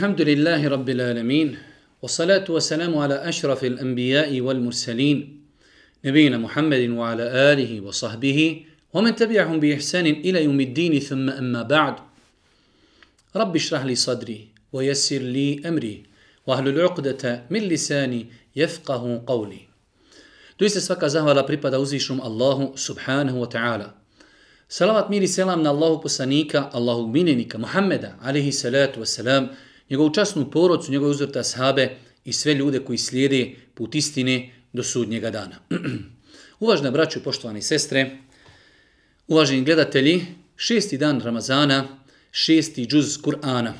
[0.00, 1.58] الحمد لله رب العالمين
[2.02, 5.18] والصلاة والسلام على أشرف الأنبياء والمرسلين
[6.04, 11.94] نبينا محمد وعلى آله وصحبه ومن تبعهم بإحسان إلى يوم الدين ثم أما بعد
[13.36, 16.02] رب اشرح لي صدري ويسر لي أمري
[16.46, 18.26] وأهل العقدة من لساني
[18.56, 19.62] يفقه قولي
[20.56, 23.92] Doista svaka zahvala pripada uzvišnom Allahu subhanahu wa ta'ala.
[24.68, 28.16] Salavat mir i selam na Allahu poslanika, Allahu minjenika, Muhammeda,
[29.90, 35.30] njegovu časnu porodcu, njegove uzvrta sahabe i sve ljude koji slijede put istine do sudnjega
[35.30, 35.56] dana.
[36.60, 38.18] Uvažna braću i poštovani sestre,
[39.28, 40.26] uvaženi gledatelji,
[40.56, 41.88] šesti dan Ramazana,
[42.32, 43.72] šesti džuz Kur'ana.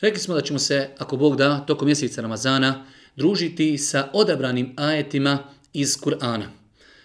[0.00, 5.38] Rekli smo da ćemo se, ako Bog da, tokom mjeseca Ramazana, družiti sa odabranim ajetima
[5.72, 6.46] iz Kur'ana.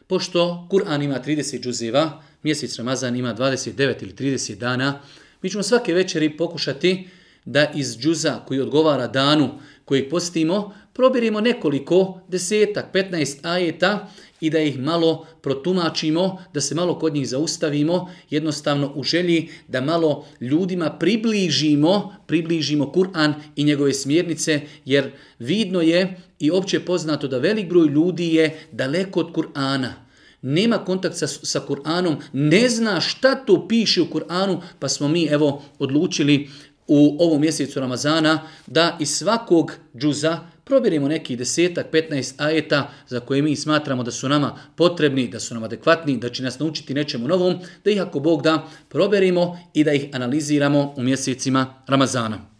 [0.07, 5.01] Pošto Kur'an ima 30 džuzeva, mjesec Ramazan ima 29 ili 30 dana,
[5.41, 7.07] mi ćemo svake večeri pokušati
[7.45, 9.49] da iz džuza koji odgovara danu
[9.85, 14.09] koji postimo, probirimo nekoliko, desetak, 15 ajeta
[14.41, 19.81] i da ih malo protumačimo, da se malo kod njih zaustavimo, jednostavno u želji da
[19.81, 27.37] malo ljudima približimo, približimo Kur'an i njegove smjernice, jer vidno je i opće poznato da
[27.37, 29.89] velik broj ljudi je daleko od Kur'ana.
[30.41, 35.25] Nema kontakt sa, sa Kur'anom, ne zna šta to piše u Kur'anu, pa smo mi
[35.25, 36.49] evo odlučili
[36.87, 43.41] u ovom mjesecu Ramazana da iz svakog džuza probirimo neki desetak, 15 ajeta za koje
[43.41, 47.27] mi smatramo da su nama potrebni, da su nam adekvatni, da će nas naučiti nečemu
[47.27, 52.52] novom, da ih ako Bog da proberimo i da ih analiziramo u mjesecima Ramazana.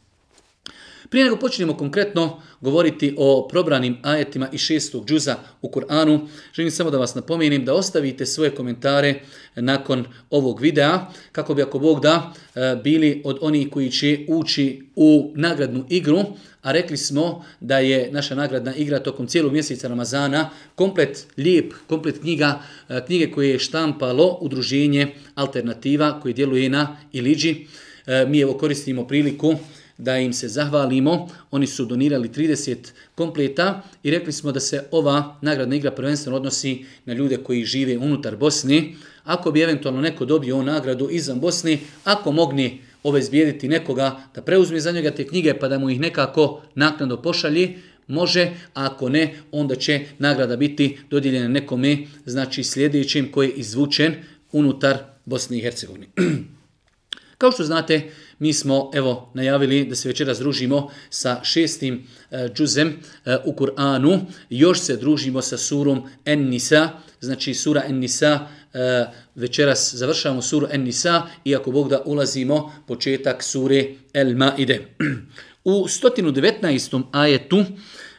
[1.14, 6.92] Prije nego počnemo konkretno govoriti o probranim ajetima i šestog džuza u Kur'anu, želim samo
[6.92, 9.20] da vas napomenim da ostavite svoje komentare
[9.56, 14.82] nakon ovog videa, kako bi ako Bog da e, bili od onih koji će ući
[14.96, 16.24] u nagradnu igru,
[16.62, 22.20] a rekli smo da je naša nagradna igra tokom cijelog mjeseca Ramazana komplet lijep, komplet
[22.20, 27.68] knjiga, e, knjige koje je štampalo udruženje Alternativa koje djeluje na Iliđi.
[28.08, 29.56] E, mi evo koristimo priliku
[29.98, 31.30] da im se zahvalimo.
[31.52, 32.76] Oni su donirali 30
[33.16, 37.98] kompleta i rekli smo da se ova nagradna igra prvenstveno odnosi na ljude koji žive
[37.98, 38.94] unutar Bosne.
[39.24, 44.80] Ako bi eventualno neko dobio ovu nagradu izvan Bosne, ako mogni obezbijediti nekoga da preuzme
[44.80, 47.76] za njega te knjige pa da mu ih nekako naknadno pošalje,
[48.08, 54.16] može, a ako ne, onda će nagrada biti dodijeljena nekome, znači sljedećim koji je izvučen
[54.52, 56.08] unutar Bosne i Hercegovine.
[57.38, 58.12] Kao što znate,
[58.44, 64.20] mi smo evo najavili da se večeras družimo sa šestim e, džuzem e, u Kur'anu.
[64.50, 66.90] Još se družimo sa surom En-Nisa,
[67.22, 68.40] znači sura En-Nisa,
[68.74, 69.06] e,
[69.36, 74.80] večeras završavamo suru En-Nisa, iako Bog da ulazimo početak sure El-Maide.
[75.64, 77.04] U 119.
[77.12, 77.66] ajetu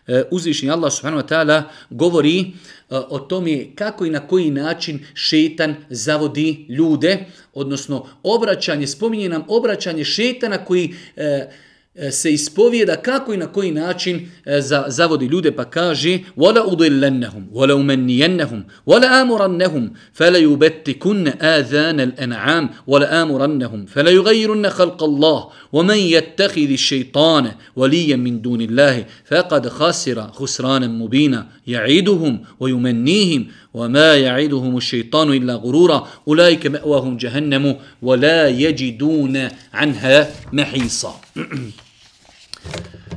[0.06, 2.44] E, uzvišnji Allah subhanahu wa ta'ala govori e,
[2.88, 10.04] o tome kako i na koji način šetan zavodi ljude, odnosno obraćanje, spominje nam obraćanje
[10.04, 11.48] šetana koji E,
[11.96, 16.64] E, se ispovijeda kako i na koji način e, za, zavodi ljude pa kaže wala
[16.66, 25.44] udillannahum wala umanniyannahum wala amurannahum fala yubtikunna adhan al-an'am wala amurannahum fala yughayyirunna khalq Allah
[25.72, 33.46] wa man yattakhidh ash-shaytana waliyan min duni Allah faqad khasira khusranan mubina ya'iduhum wa yumannihim
[33.73, 41.13] وما يعيدهم الشيطان إلا غرورا أولئك مأواهم جهنم ولا يجدون عنها محيصا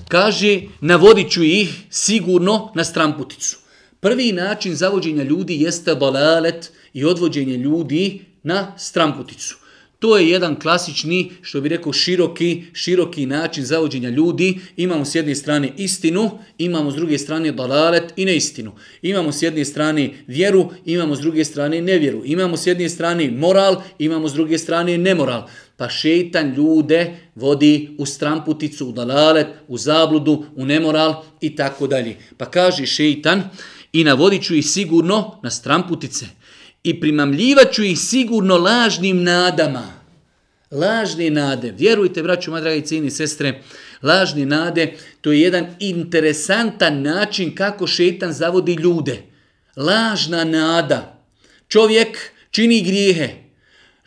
[0.08, 3.58] Kaže, navodit ću ih sigurno na stramputicu.
[4.00, 9.56] Prvi način zavođenja ljudi jeste balalet i odvođenje ljudi na stramputicu.
[9.99, 14.59] To je jedan klasični, što bi rekao, široki, široki način zavođenja ljudi.
[14.77, 18.71] Imamo s jedne strane istinu, imamo s druge strane dalalet i neistinu.
[19.01, 22.21] Imamo s jedne strane vjeru, imamo s druge strane nevjeru.
[22.25, 25.47] Imamo s jedne strane moral, imamo s druge strane nemoral.
[25.77, 32.17] Pa šeitan ljude vodi u stramputicu, u dalalet, u zabludu, u nemoral i tako dalje.
[32.37, 33.43] Pa kaže šeitan
[33.93, 36.25] i navodit ću ih sigurno na stramputice
[36.83, 39.93] i primamljivaću ih sigurno lažnim nadama.
[40.71, 41.71] Lažne nade.
[41.77, 43.61] Vjerujte, braću, moja dragi cijeni sestre,
[44.03, 49.21] lažne nade, to je jedan interesantan način kako šetan zavodi ljude.
[49.75, 51.23] Lažna nada.
[51.67, 52.17] Čovjek
[52.51, 53.46] čini grijehe.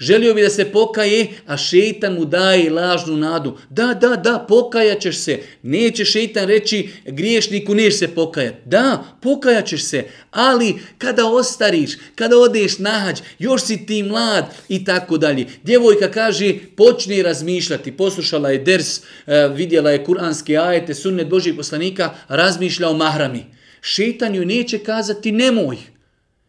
[0.01, 3.59] Želio bi da se pokaje, a šeitan mu daje lažnu nadu.
[3.71, 5.39] Da, da, da, pokajaćeš se.
[5.63, 8.55] Neće šeitan reći griješniku neš se pokajat.
[8.65, 10.05] Da, pokajaćeš se.
[10.31, 15.47] Ali kada ostariš, kada odeš nahađ, još si ti mlad i tako dalje.
[15.63, 17.93] Djevojka kaže, počni razmišljati.
[17.93, 23.45] Poslušala je ders, eh, vidjela je kuranske ajete, sunnet Božih poslanika, razmišlja o mahrami.
[23.81, 25.77] Šeitan ju neće kazati nemoj.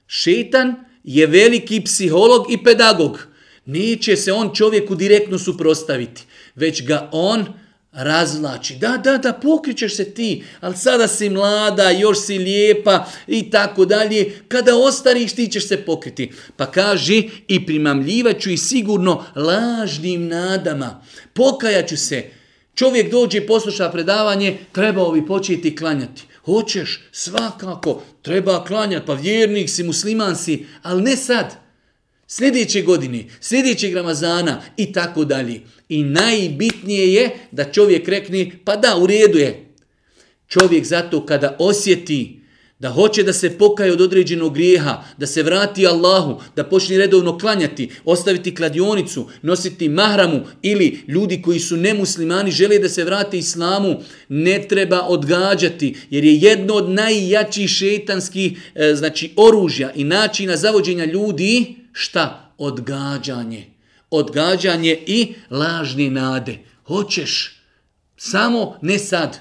[0.08, 3.31] Šeitan je veliki psiholog i pedagog.
[3.66, 6.24] Neće se on čovjeku direktno suprostaviti,
[6.56, 7.46] već ga on
[7.92, 8.76] razlači.
[8.76, 13.86] Da, da, da, pokrićeš se ti, ali sada si mlada, još si lijepa i tako
[13.86, 14.32] dalje.
[14.48, 16.32] Kada ostariš, ti ćeš se pokriti.
[16.58, 21.04] Pa kaže i primamljivaću i sigurno lažnim nadama.
[21.34, 22.24] Pokajaću se.
[22.76, 26.24] Čovjek dođe i posluša predavanje, trebao bi početi klanjati.
[26.46, 31.56] Hoćeš, svakako, treba klanjati, pa vjernik si, musliman si, ali ne sad
[32.32, 35.62] sljedeće godine, sljedećeg Ramazana i tako dalje.
[35.90, 39.66] I najbitnije je da čovjek rekne, pa da, u redu je.
[40.48, 42.42] Čovjek zato kada osjeti
[42.80, 47.38] da hoće da se pokaje od određenog grijeha, da se vrati Allahu, da počne redovno
[47.38, 54.00] klanjati, ostaviti kladionicu, nositi mahramu ili ljudi koji su nemuslimani žele da se vrati islamu,
[54.30, 61.06] ne treba odgađati, jer je jedno od najjačih šetanskih e, znači, oružja i načina zavođenja
[61.06, 62.54] ljudi, šta?
[62.58, 63.66] Odgađanje.
[64.10, 66.58] Odgađanje i lažni nade.
[66.86, 67.62] Hoćeš,
[68.18, 69.40] samo ne sad.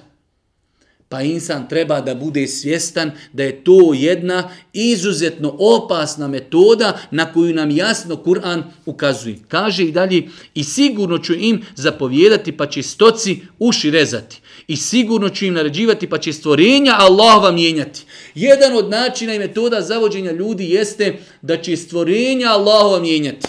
[1.08, 7.54] Pa insan treba da bude svjestan da je to jedna izuzetno opasna metoda na koju
[7.54, 9.38] nam jasno Kur'an ukazuje.
[9.48, 14.40] Kaže i dalje, i sigurno ću im zapovjedati pa će stoci uši rezati.
[14.70, 18.02] I sigurno ću im naređivati pa će stvorenja Allahova mijenjati.
[18.34, 23.46] Jedan od načina i metoda zavođenja ljudi jeste da će stvorenja Allahova mijenjati.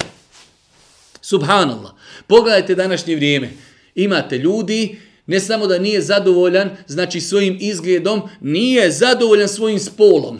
[1.21, 1.91] Subhanallah.
[2.27, 3.49] Pogledajte današnje vrijeme.
[3.95, 10.39] Imate ljudi, ne samo da nije zadovoljan, znači svojim izgledom, nije zadovoljan svojim spolom.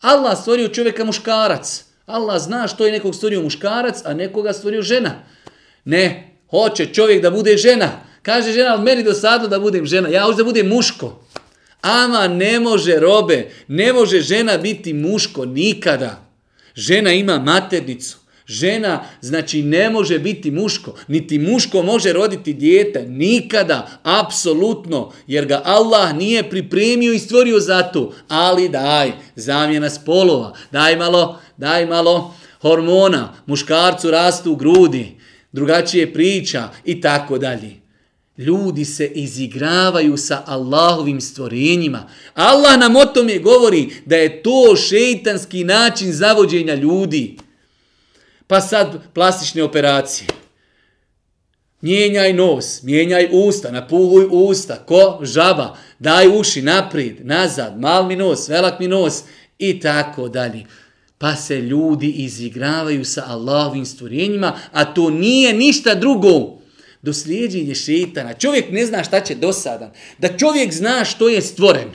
[0.00, 1.84] Allah stvorio čovjeka muškarac.
[2.06, 5.22] Allah zna što je nekog stvorio muškarac, a nekoga stvorio žena.
[5.84, 8.07] Ne, hoće čovjek da bude žena.
[8.22, 10.08] Kaže žena, ali meni do sada da budem žena.
[10.08, 11.24] Ja hoću da budem muško.
[11.80, 16.24] Ama ne može robe, ne može žena biti muško nikada.
[16.74, 18.18] Žena ima maternicu.
[18.46, 20.94] Žena, znači, ne može biti muško.
[21.08, 23.02] Niti muško može roditi dijete.
[23.08, 25.12] Nikada, apsolutno.
[25.26, 28.14] Jer ga Allah nije pripremio i stvorio za to.
[28.28, 30.56] Ali daj, zamjena spolova.
[30.72, 33.34] Daj malo, daj malo hormona.
[33.46, 35.16] Muškarcu rastu u grudi.
[35.52, 37.87] Drugačije priča i tako dalje.
[38.38, 42.08] Ljudi se izigravaju sa Allahovim stvorenjima.
[42.34, 47.36] Allah nam o tome govori da je to šeitanski način zavođenja ljudi.
[48.46, 50.28] Pa sad plastične operacije.
[51.80, 58.48] Mijenjaj nos, mijenjaj usta, napuhuj usta, ko žaba, daj uši naprijed, nazad, mal mi nos,
[58.48, 59.22] velak mi nos
[59.58, 60.64] i tako dalje.
[61.18, 66.57] Pa se ljudi izigravaju sa Allahovim stvorenjima, a to nije ništa drugo
[67.02, 68.34] doslijeđenje šeitana.
[68.34, 69.90] Čovjek ne zna šta će dosadan.
[70.18, 71.88] Da čovjek zna što je stvoren.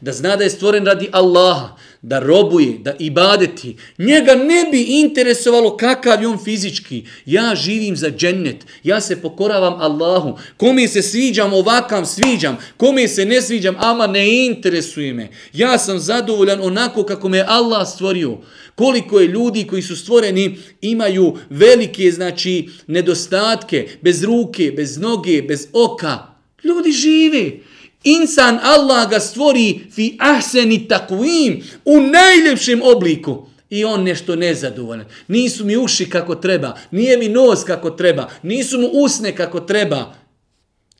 [0.00, 1.76] Da zna da je stvoren radi Allaha.
[2.02, 3.76] Da robuje, da ibadeti.
[3.98, 7.04] Njega ne bi interesovalo kakav je on fizički.
[7.24, 8.66] Ja živim za džennet.
[8.82, 10.38] Ja se pokoravam Allahu.
[10.56, 12.56] Kome se sviđam ovakam sviđam.
[12.76, 15.28] Kome se ne sviđam, ama ne interesuje me.
[15.52, 18.38] Ja sam zadovoljan onako kako me Allah stvorio
[18.76, 25.68] koliko je ljudi koji su stvoreni imaju velike znači nedostatke, bez ruke, bez noge, bez
[25.72, 26.18] oka.
[26.64, 27.50] Ljudi žive.
[28.04, 33.46] Insan Allah ga stvori fi ahseni takvim u najljepšem obliku.
[33.70, 35.06] I on nešto nezadovoljan.
[35.28, 40.14] Nisu mi uši kako treba, nije mi nos kako treba, nisu mu usne kako treba.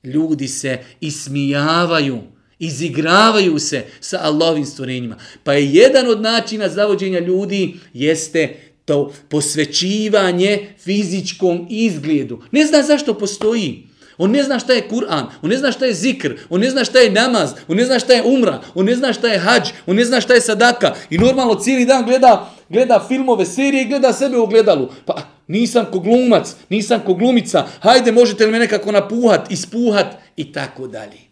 [0.04, 2.18] Ljudi se ismijavaju
[2.58, 5.16] izigravaju se sa Allahovim stvorenjima.
[5.44, 12.42] Pa je jedan od načina zavođenja ljudi jeste to posvećivanje fizičkom izgledu.
[12.50, 13.86] Ne zna zašto postoji.
[14.18, 16.84] On ne zna šta je Kur'an, on ne zna šta je zikr, on ne zna
[16.84, 19.68] šta je namaz, on ne zna šta je umra, on ne zna šta je hađ,
[19.86, 20.94] on ne zna šta je sadaka.
[21.10, 24.88] I normalno cijeli dan gleda, gleda filmove, serije i gleda sebe u ogledalu.
[25.04, 30.52] Pa nisam ko glumac, nisam ko glumica, hajde možete li me nekako napuhat, ispuhat i
[30.52, 31.25] tako dalje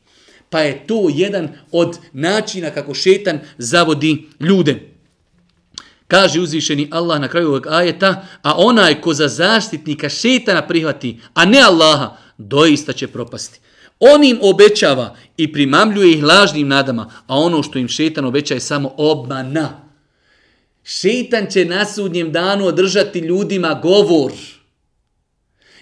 [0.54, 4.80] pa je to jedan od načina kako šetan zavodi ljude.
[6.08, 11.44] Kaže uzvišeni Allah na kraju ovog ajeta, a onaj ko za zaštitnika šetana prihvati, a
[11.44, 13.60] ne Allaha, doista će propasti.
[14.00, 18.60] On im obećava i primamljuje ih lažnim nadama, a ono što im šetan obeća je
[18.60, 19.90] samo obmana.
[20.84, 24.32] Šetan će na sudnjem danu održati ljudima govor.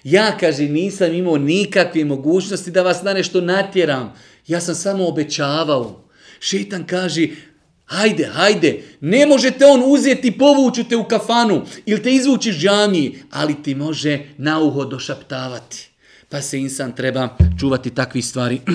[0.04, 4.12] Ja, kaže, nisam imao nikakve mogućnosti da vas na nešto natjeram.
[4.46, 6.04] Ja sam samo obećavao.
[6.40, 7.28] Šetan kaže,
[7.84, 13.22] hajde, hajde, ne možete on uzeti, povuću te u kafanu ili te izvući iz džamiji,
[13.30, 15.88] ali ti može na uho došaptavati.
[16.28, 18.60] Pa se insan treba čuvati takvi stvari.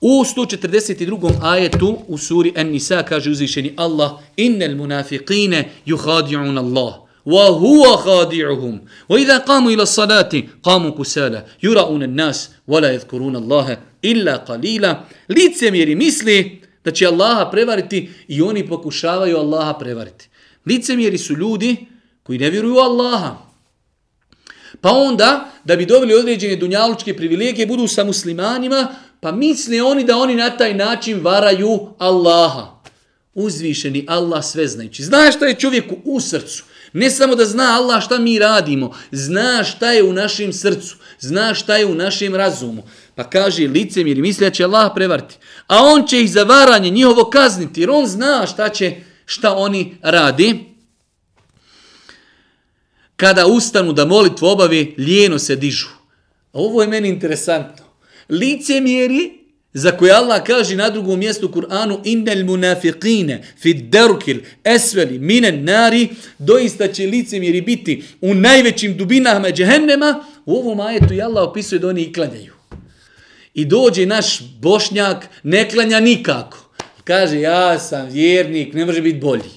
[0.00, 1.32] U 142.
[1.42, 6.94] ajetu u suri An-Nisa kaže uzvišeni Allah Innel munafiqine yuhadi'un Allah
[7.26, 8.78] wa huwa khadi'uhum
[9.08, 14.94] wa idha qamu ila salati qamu kusala yura'un an-nas wa la yadhkuruna Allah illa qalila
[15.28, 20.28] licemjeri misli da će Allaha prevariti i oni pokušavaju Allaha prevariti
[20.66, 21.76] licemjeri su ljudi
[22.22, 23.36] koji ne vjeruju Allaha
[24.80, 28.94] pa onda da bi dobili određene dunjalučke privilegije budu sa muslimanima
[29.24, 32.80] Pa misle oni da oni na taj način varaju Allaha.
[33.34, 35.02] Uzvišeni Allah sve znajući.
[35.02, 36.64] Zna šta je čovjeku u srcu.
[36.94, 38.94] Ne samo da zna Allah šta mi radimo.
[39.10, 40.96] Zna šta je u našem srcu.
[41.20, 42.82] Zna šta je u našem razumu.
[43.14, 45.34] Pa kaže licemiri, jer misle će Allah prevariti.
[45.66, 47.80] A on će ih za varanje njihovo kazniti.
[47.80, 48.94] Jer on zna šta će
[49.26, 50.64] šta oni radi.
[53.16, 55.88] Kada ustanu da molitvu obavi, lijeno se dižu.
[56.52, 57.84] A ovo je meni interesantno
[58.28, 59.43] licemjeri
[59.74, 65.64] za koje Allah kaže na drugom mjestu u Kur'anu innel munafiqine fi darkil asfali minan
[65.64, 70.24] nari doista će licemjeri biti u najvećim dubinama džehennema.
[70.46, 72.52] U ovom ajetu je Allah opisuje da oni i klanjaju.
[73.54, 76.70] I dođe naš bošnjak ne klanja nikako.
[77.04, 79.50] Kaže ja sam vjernik ne može biti bolji.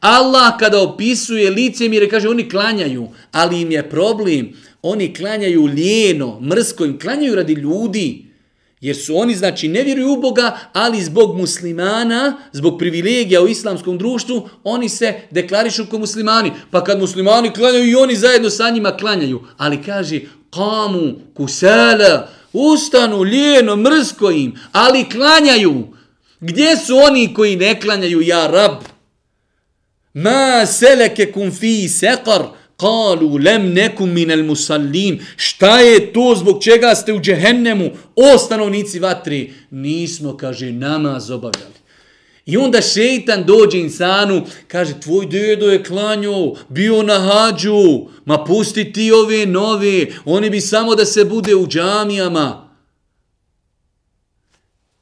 [0.00, 4.52] Allah kada opisuje licemjere kaže oni klanjaju ali im je problem.
[4.82, 8.31] Oni klanjaju lijeno, mrsko, im klanjaju radi ljudi,
[8.82, 13.98] jer su oni, znači, ne vjeruju u Boga, ali zbog muslimana, zbog privilegija u islamskom
[13.98, 16.52] društvu, oni se deklarišu kao muslimani.
[16.70, 19.42] Pa kad muslimani klanjaju i oni zajedno sa njima klanjaju.
[19.56, 20.20] Ali kaže,
[20.50, 25.86] kamu, kusala, ustanu, lijeno, mrsko im, ali klanjaju.
[26.40, 28.72] Gdje su oni koji ne klanjaju, ja rab?
[30.14, 32.42] Ma seleke kum fi sekar,
[32.82, 35.20] Kalu lem nekum minel musallin.
[35.36, 37.90] Šta je to zbog čega ste u džehennemu?
[38.16, 39.52] O stanovnici vatri.
[39.70, 41.78] Nismo, kaže, namaz obavljali.
[42.46, 48.92] I onda šeitan dođe insanu, kaže, tvoj dedo je klanjo, bio na hađu, ma pusti
[48.92, 52.68] ti ove nove, oni bi samo da se bude u džamijama.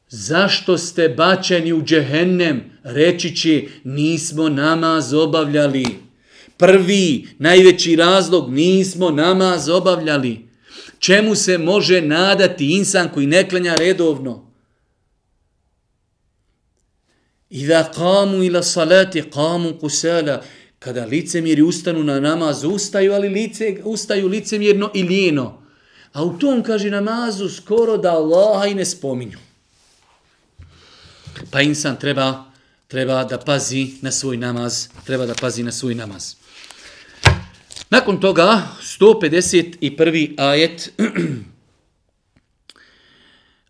[0.08, 2.62] Zašto ste bačeni u džehennem?
[2.82, 6.09] Reći će, nismo namaz obavljali
[6.60, 10.48] prvi, najveći razlog, nismo namaz obavljali.
[10.98, 14.50] Čemu se može nadati insan koji ne klanja redovno?
[17.50, 20.42] Iza kamu ila salati, kamu kusala,
[20.78, 25.62] kada licemjeri ustanu na namaz, ustaju, ali lice, ustaju licemjerno i lijeno.
[26.12, 29.38] A u tom, kaže namazu, skoro da Allaha i ne spominju.
[31.50, 32.44] Pa insan treba,
[32.88, 36.39] treba da pazi na svoj namaz, treba da pazi na svoj namaz.
[37.90, 40.34] Nakon toga, 151.
[40.36, 40.92] ajet,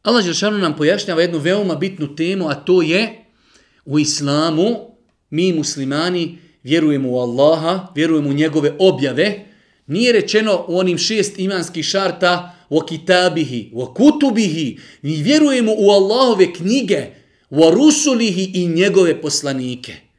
[0.02, 3.24] Allah Žešanu nam pojašnjava jednu veoma bitnu temu, a to je
[3.84, 4.76] u islamu,
[5.30, 9.46] mi muslimani vjerujemo u Allaha, vjerujemo u njegove objave,
[9.86, 16.52] nije rečeno u onim šest imanskih šarta u kitabihi, u kutubihi, mi vjerujemo u Allahove
[16.52, 17.06] knjige,
[17.50, 20.09] wa rusulihi i njegove poslanike.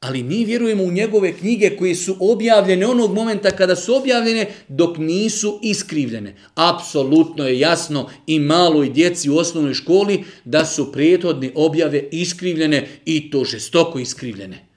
[0.00, 4.98] Ali mi vjerujemo u njegove knjige koje su objavljene onog momenta kada su objavljene dok
[4.98, 6.36] nisu iskrivljene.
[6.54, 12.88] Apsolutno je jasno i malo i djeci u osnovnoj školi da su prijetodne objave iskrivljene
[13.04, 14.68] i to žestoko iskrivljene.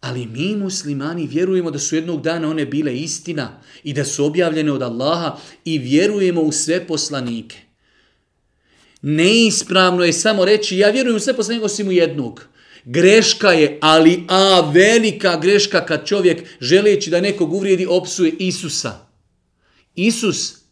[0.00, 4.72] Ali mi muslimani vjerujemo da su jednog dana one bile istina i da su objavljene
[4.72, 7.56] od Allaha i vjerujemo u sve poslanike.
[9.02, 12.52] Neispravno je samo reći ja vjerujem u sve poslanike osim u jednog.
[12.84, 19.06] Greška je, ali a velika greška kad čovjek želeći da nekog uvrijedi opsuje Isusa.
[19.94, 20.62] Isus,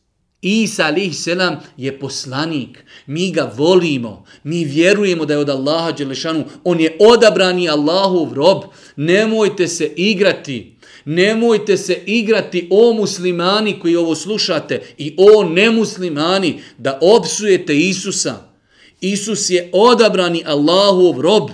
[0.43, 2.85] Isa alih selam je poslanik.
[3.07, 4.25] Mi ga volimo.
[4.45, 6.45] Mi vjerujemo da je od Allaha Đelešanu.
[6.65, 8.63] On je odabrani Allahov rob.
[8.97, 10.77] Nemojte se igrati.
[11.05, 18.35] Nemojte se igrati o muslimani koji ovo slušate i o nemuslimani da opsujete Isusa.
[19.01, 21.51] Isus je odabrani Allahov rob.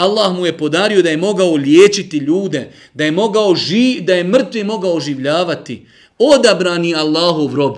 [0.00, 4.24] Allah mu je podario da je mogao liječiti ljude, da je mogao ži, da je
[4.24, 5.86] mrtve mogao oživljavati.
[6.18, 7.76] Odabrani Allahov rob.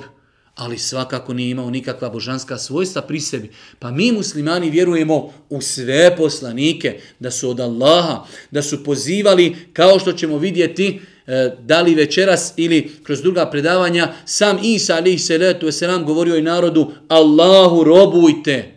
[0.54, 3.50] ali svakako nije imao nikakva božanska svojstva pri sebi.
[3.78, 9.98] Pa mi muslimani vjerujemo u sve poslanike, da su od Allaha, da su pozivali, kao
[9.98, 15.66] što ćemo vidjeti, eh, da li večeras ili kroz druga predavanja, sam Isa alaihi salatu
[15.66, 18.71] wasalam govorio i narodu, Allahu robujte,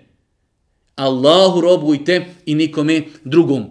[0.96, 3.66] Allahu robujte i nikome drugom.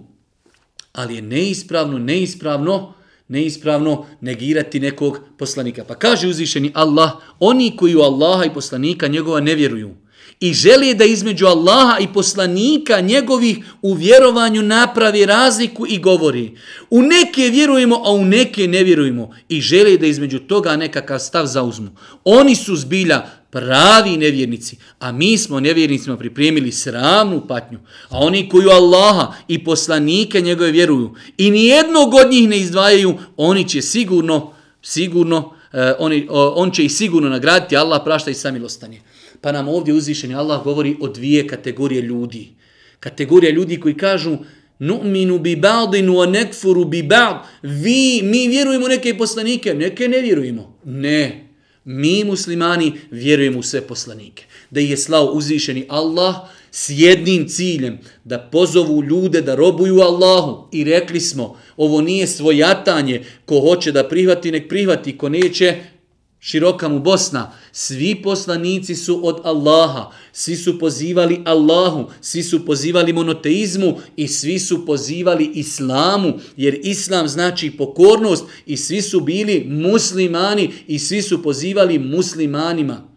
[0.93, 2.95] Ali je neispravno, neispravno,
[3.29, 5.85] neispravno negirati nekog poslanika.
[5.85, 9.95] Pa kaže uzvišeni Allah, oni koji u Allaha i poslanika njegova ne vjeruju
[10.41, 16.57] i žele da između Allaha i poslanika njegovih u vjerovanju napravi razliku i govori.
[16.91, 19.31] U neke vjerujemo, a u neke ne vjerujemo.
[19.49, 21.91] I žele da između toga nekakav stav zauzmu.
[22.25, 28.67] Oni su zbilja pravi nevjernici, a mi smo nevjernicima pripremili sramnu patnju, a oni koji
[28.67, 34.53] u Allaha i poslanike njegove vjeruju i nijednog od njih ne izdvajaju, oni će sigurno,
[34.83, 39.01] sigurno, eh, oni, on će ih sigurno nagraditi, Allah prašta i samilostanje.
[39.41, 42.49] Pa nam ovdje uzvišeni Allah govori o dvije kategorije ljudi.
[43.01, 44.37] Kategorija ljudi koji kažu,
[44.79, 47.37] nu'minu bi ba'din wa nekfuru bi ba'd.
[47.63, 50.79] Vi, mi vjerujemo neke poslanike, neke ne vjerujemo.
[50.85, 51.44] Ne,
[51.85, 54.45] Mi muslimani vjerujemo u sve poslanike.
[54.71, 56.35] Da je slao uzvišeni Allah
[56.71, 60.69] s jednim ciljem da pozovu ljude da robuju Allahu.
[60.73, 65.77] I rekli smo, ovo nije svojatanje, ko hoće da prihvati, nek prihvati, ko neće,
[66.45, 73.13] široka mu Bosna, svi poslanici su od Allaha, svi su pozivali Allahu, svi su pozivali
[73.13, 80.73] monoteizmu i svi su pozivali Islamu, jer Islam znači pokornost i svi su bili muslimani
[80.87, 83.09] i svi su pozivali muslimanima.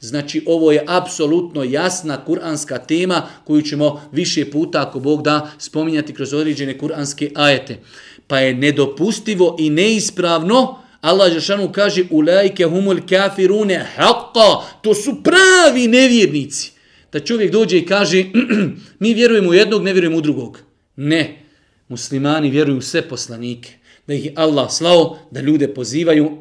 [0.00, 6.14] Znači ovo je apsolutno jasna kuranska tema koju ćemo više puta ako Bog da spominjati
[6.14, 7.80] kroz određene kuranske ajete.
[8.26, 15.88] Pa je nedopustivo i neispravno Allah Žešanu kaže ulajke humul kafirune haqqa, to su pravi
[15.88, 16.72] nevjernici.
[17.12, 18.24] Da čovjek dođe i kaže
[19.02, 20.58] mi vjerujemo u jednog, ne vjerujemo u drugog.
[20.96, 21.42] Ne,
[21.88, 23.72] muslimani vjeruju u sve poslanike.
[24.06, 26.30] Da ih Allah slao, da ljude pozivaju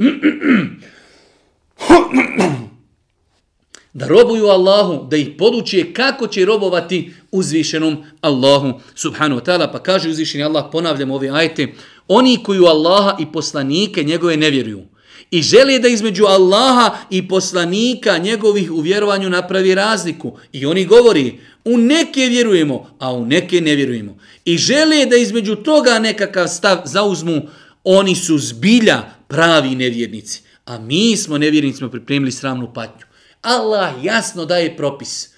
[3.94, 9.72] da robuju Allahu, da ih podučije kako će robovati uzvišenom Allahu subhanahu wa ta'ala.
[9.72, 11.68] Pa kaže uzvišeni Allah, ponavljam ove ajte,
[12.14, 14.92] oni koji u Allaha i poslanike njegove ne vjeruju
[15.32, 20.38] i žele da između Allaha i poslanika njegovih u vjerovanju napravi razliku.
[20.52, 24.18] I oni govori, u neke vjerujemo, a u neke ne vjerujemo.
[24.46, 27.42] I žele da između toga nekakav stav zauzmu,
[27.84, 30.42] oni su zbilja pravi nevjernici.
[30.66, 33.06] A mi smo nevjernicima pripremili sramnu patnju.
[33.42, 35.30] Allah jasno daje propis.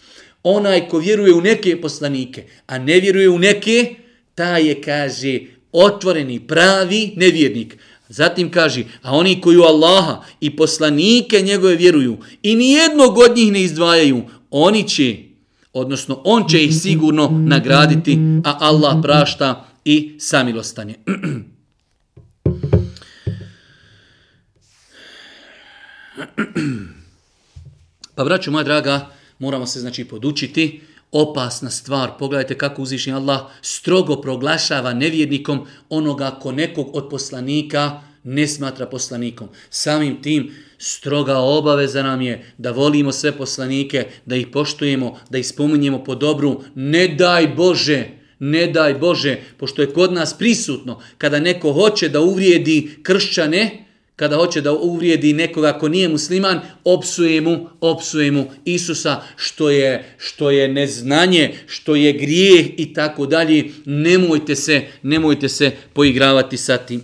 [0.44, 3.96] Onaj ko vjeruje u neke poslanike, a ne vjeruje u neke,
[4.36, 5.40] ta je, kaže,
[5.74, 7.78] otvoreni, pravi nevjernik.
[8.10, 13.52] Zatim kaže, a oni koji u Allaha i poslanike njegove vjeruju i nijednog od njih
[13.52, 15.18] ne izdvajaju, oni će,
[15.74, 20.96] odnosno on će ih sigurno nagraditi, a Allah prašta i samilostanje.
[28.16, 29.10] Pa braću moja draga,
[29.40, 30.82] moramo se znači podučiti,
[31.14, 32.12] opasna stvar.
[32.20, 39.48] Pogledajte kako uzvišnji Allah strogo proglašava nevjernikom onoga ko nekog od poslanika ne smatra poslanikom.
[39.70, 45.48] Samim tim stroga obaveza nam je da volimo sve poslanike, da ih poštujemo, da ih
[45.48, 46.62] spominjemo po dobru.
[46.76, 48.08] Ne daj Bože,
[48.40, 53.83] ne daj Bože, pošto je kod nas prisutno, kada neko hoće da uvrijedi kršćane,
[54.16, 60.16] kada hoće da uvrijedi nekoga ko nije musliman, opsuje mu, opsuje mu Isusa što je,
[60.18, 63.72] što je neznanje, što je grijeh i tako dalje.
[63.86, 67.02] Nemojte se, nemojte se poigravati sa tim.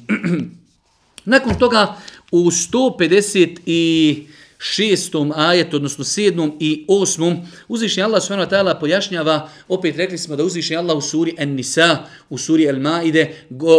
[1.26, 1.96] Nakon toga
[2.32, 4.24] u 150 i
[4.62, 10.36] šestom ajetu, odnosno sedmom i osmom, uzvišnji Allah subhanahu wa ta'ala pojašnjava, opet rekli smo
[10.36, 11.98] da uzvišnji Allah u suri An-Nisa,
[12.30, 13.28] u suri Al-Maide,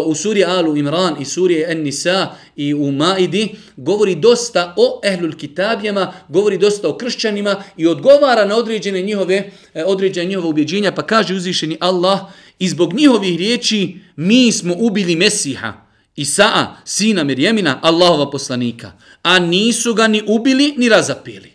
[0.07, 6.13] u suri Alu Imran i suri An-Nisa i u Maidi, govori dosta o ehlul kitabijama,
[6.29, 11.35] govori dosta o kršćanima i odgovara na određene njihove, e, određene njihove ubjeđenja, pa kaže
[11.35, 12.21] uzvišeni Allah,
[12.59, 15.90] i zbog njihovih riječi mi smo ubili Mesiha,
[16.21, 21.53] Isaa, sina Mirjemina, Allahova poslanika, a nisu ga ni ubili ni razapili.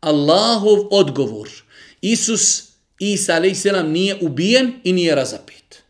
[0.00, 1.48] Allahov odgovor.
[2.00, 2.62] Isus,
[2.98, 3.64] Isa a.s.
[3.84, 5.82] nije ubijen i nije razapit.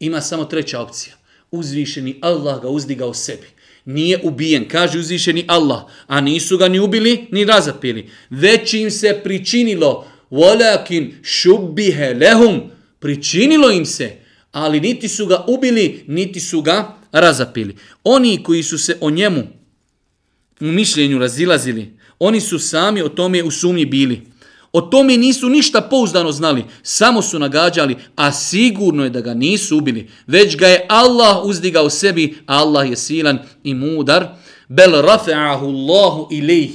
[0.00, 1.14] Ima samo treća opcija.
[1.50, 3.46] Uzvišeni Allah ga uzdigao sebi.
[3.84, 8.10] Nije ubijen, kaže uzvišeni Allah, a nisu ga ni ubili ni razapili.
[8.30, 14.16] Već im se pričinilo, walakin šubbihe lehum, pričinilo im se,
[14.52, 17.76] ali niti su ga ubili, niti su ga razapili.
[18.04, 19.42] Oni koji su se o njemu
[20.60, 24.22] u mišljenju razilazili, Oni su sami o tome u sumnji bili.
[24.72, 29.78] O tome nisu ništa pouzdano znali, samo su nagađali, a sigurno je da ga nisu
[29.78, 34.28] ubili, već ga je Allah uzdigao sebi, a Allah je silan i mudar.
[34.68, 36.70] Bel rafa'ahu Allahu ilih.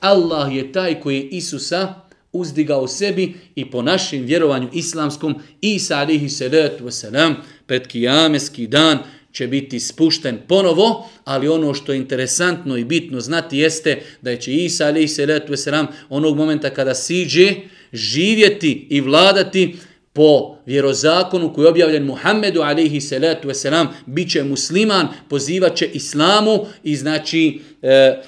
[0.00, 1.94] Allah je taj koji je Isusa
[2.32, 7.34] uzdigao sebi i po našem vjerovanju islamskom Isa alihi salatu wasalam
[7.66, 8.98] pred kijameski dan
[9.34, 14.52] će biti spušten ponovo, ali ono što je interesantno i bitno znati jeste da će
[14.54, 17.54] Isa alaihi salatu wasalam onog momenta kada siđe
[17.92, 19.76] živjeti i vladati
[20.12, 26.66] po vjerozakonu koji je objavljen Muhammedu alaihi salatu wasalam, bit će musliman, pozivat će islamu
[26.82, 28.22] i znači e,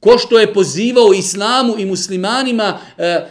[0.00, 3.26] ko što je pozivao islamu i muslimanima e,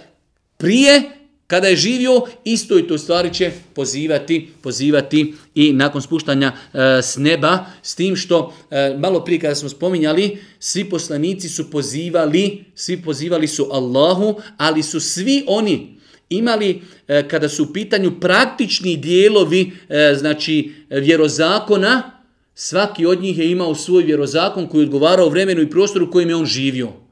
[0.58, 1.17] prije
[1.48, 7.18] kada je živio, isto i to stvari će pozivati, pozivati i nakon spuštanja e, s
[7.18, 13.02] neba, s tim što e, malo prije kada smo spominjali, svi poslanici su pozivali, svi
[13.02, 15.98] pozivali su Allahu, ali su svi oni
[16.30, 22.18] imali e, kada su u pitanju praktični dijelovi e, znači vjerozakona,
[22.60, 26.36] Svaki od njih je imao svoj vjerozakon koji odgovarao vremenu i prostoru u kojem je
[26.36, 27.07] on živio.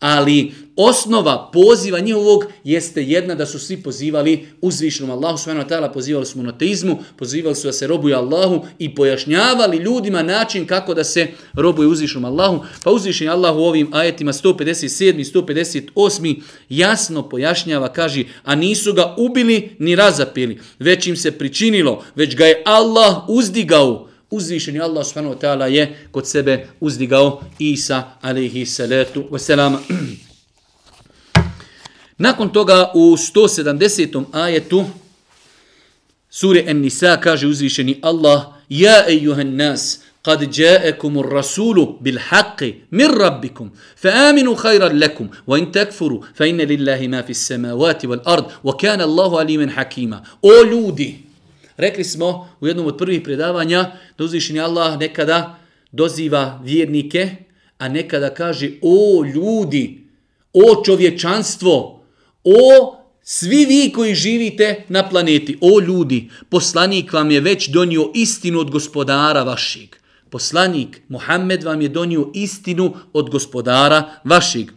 [0.00, 5.92] Ali osnova poziva njihovog jeste jedna da su svi pozivali uzvišnom Allahu subhanahu wa ta'ala,
[5.92, 11.04] pozivali su monoteizmu, pozivali su da se robuju Allahu i pojašnjavali ljudima način kako da
[11.04, 12.64] se robuje uzvišenom Allahu.
[12.84, 15.20] Pa uzvišen Allah u ovim ajetima 157.
[15.20, 16.40] i 158.
[16.68, 22.46] jasno pojašnjava, kaže, a nisu ga ubili ni razapili, već im se pričinilo, već ga
[22.46, 29.24] je Allah uzdigao, uzvišeni Allah subhanahu wa ta'ala je kod sebe uzdigao Isa alaihi salatu
[29.30, 29.76] wasalam.
[32.18, 34.24] Nakon toga u 170.
[34.32, 34.84] ajetu
[36.30, 44.56] sure An-Nisa kaže uzvišeni Allah Ja ejuhan nas, قد جاءكم الرسول بالحق من ربكم فآمنوا
[44.56, 50.64] خيرا لكم وإن تكفروا فإن لله ما في السماوات والأرض وكان الله عليما حكيما O
[50.64, 51.29] ljudi,
[51.80, 55.58] Rekli smo u jednom od prvih predavanja da uzvišeni Allah nekada
[55.92, 57.28] doziva vjernike,
[57.78, 60.04] a nekada kaže o ljudi,
[60.52, 62.04] o čovječanstvo,
[62.44, 68.60] o svi vi koji živite na planeti, o ljudi, poslanik vam je već donio istinu
[68.60, 69.96] od gospodara vašeg.
[70.30, 74.70] Poslanik Muhammed vam je donio istinu od gospodara vašeg.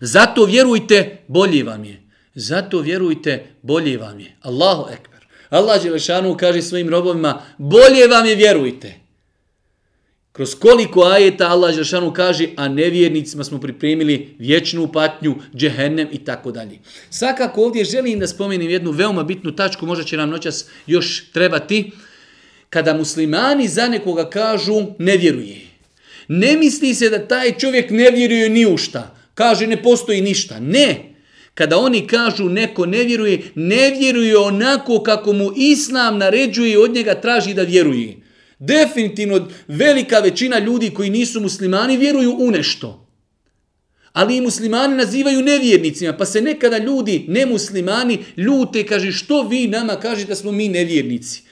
[0.00, 2.02] Zato vjerujte, bolje vam je.
[2.34, 4.36] Zato vjerujte, bolje vam je.
[4.42, 5.15] Allahu ekber.
[5.56, 8.94] Allah Đelešanu kaže svojim robovima, bolje vam je vjerujte.
[10.32, 16.52] Kroz koliko ajeta Allah Đelešanu kaže, a nevjernicima smo pripremili vječnu patnju, džehennem i tako
[16.52, 16.78] dalje.
[17.10, 21.92] Svakako ovdje želim da spomenim jednu veoma bitnu tačku, možda će nam noćas još trebati,
[22.70, 25.60] kada muslimani za nekoga kažu ne vjeruje.
[26.28, 29.16] Ne misli se da taj čovjek ne vjeruje ni u šta.
[29.34, 30.60] Kaže ne postoji ništa.
[30.60, 31.15] Ne
[31.56, 36.94] kada oni kažu neko ne vjeruje, ne vjeruje onako kako mu islam naređuje i od
[36.94, 38.16] njega traži da vjeruje.
[38.58, 43.08] Definitivno velika većina ljudi koji nisu muslimani vjeruju u nešto.
[44.12, 49.96] Ali i muslimani nazivaju nevjernicima, pa se nekada ljudi, nemuslimani, ljute, kaže što vi nama
[49.96, 51.42] kažete da smo mi nevjernici.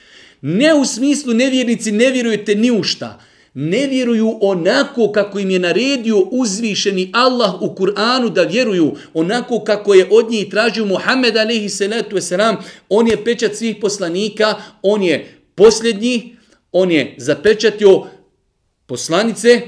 [0.41, 3.21] Ne u smislu nevjernici ne vjerujete ni u šta
[3.57, 9.93] ne vjeruju onako kako im je naredio uzvišeni Allah u Kur'anu da vjeruju, onako kako
[9.93, 12.55] je od njih tražio Muhammed alaihi salatu wasalam,
[12.89, 16.35] on je pečat svih poslanika, on je posljednji,
[16.71, 18.03] on je zapečatio
[18.85, 19.61] poslanice,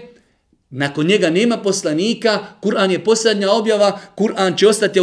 [0.69, 4.99] nakon njega nema poslanika, Kur'an je posljednja objava, Kur'an će ostati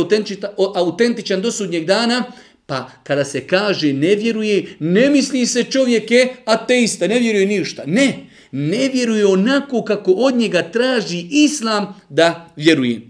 [0.75, 2.25] autentičan do sudnjeg dana,
[2.66, 7.83] Pa kada se kaže ne vjeruje, ne misli se čovjek je ateista, ne vjeruje ništa.
[7.87, 13.01] Ne, ne vjeruje onako kako od njega traži islam da vjeruje.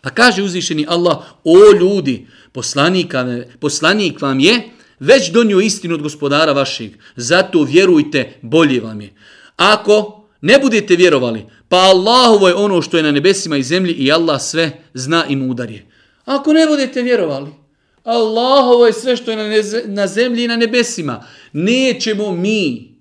[0.00, 3.14] Pa kaže uzvišeni Allah, o ljudi, poslanik,
[3.60, 4.62] poslanik vam je
[5.00, 9.14] već donio istinu od gospodara vašeg, zato vjerujte, bolje vam je.
[9.56, 14.12] Ako ne budete vjerovali, pa Allahovo je ono što je na nebesima i zemlji i
[14.12, 15.86] Allah sve zna i mudar je.
[16.24, 17.50] Ako ne budete vjerovali,
[18.04, 19.44] Allahovo je sve što je na,
[19.84, 21.26] na zemlji i na nebesima.
[21.52, 22.93] Nećemo mi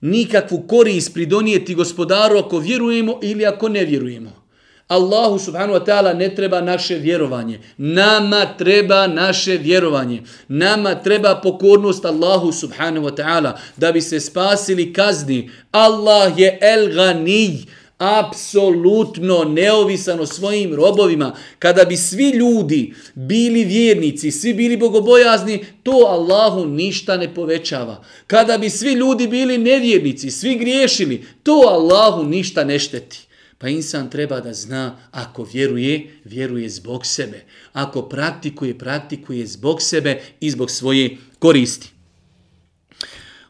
[0.00, 4.48] nikakvu korist pridonijeti gospodaru ako vjerujemo ili ako ne vjerujemo.
[4.88, 7.60] Allahu subhanu wa ta'ala ne treba naše vjerovanje.
[7.78, 10.22] Nama treba naše vjerovanje.
[10.48, 15.50] Nama treba pokornost Allahu subhanu wa ta'ala da bi se spasili kazni.
[15.70, 17.66] Allah je el ganij
[17.98, 21.34] apsolutno neovisan o svojim robovima.
[21.58, 28.04] Kada bi svi ljudi bili vjernici, svi bili bogobojazni, to Allahu ništa ne povećava.
[28.26, 33.18] Kada bi svi ljudi bili nevjernici, svi griješili, to Allahu ništa ne šteti.
[33.58, 37.44] Pa insan treba da zna, ako vjeruje, vjeruje zbog sebe.
[37.72, 41.90] Ako praktikuje, praktikuje zbog sebe i zbog svoje koristi.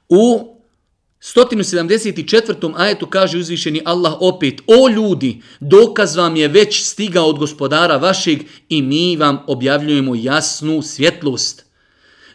[0.09, 0.55] U
[1.24, 2.74] 174.
[2.76, 8.40] ajetu kaže uzvišeni Allah opet, o ljudi, dokaz vam je već stigao od gospodara vašeg
[8.70, 11.66] i mi vam objavljujemo jasnu svjetlost.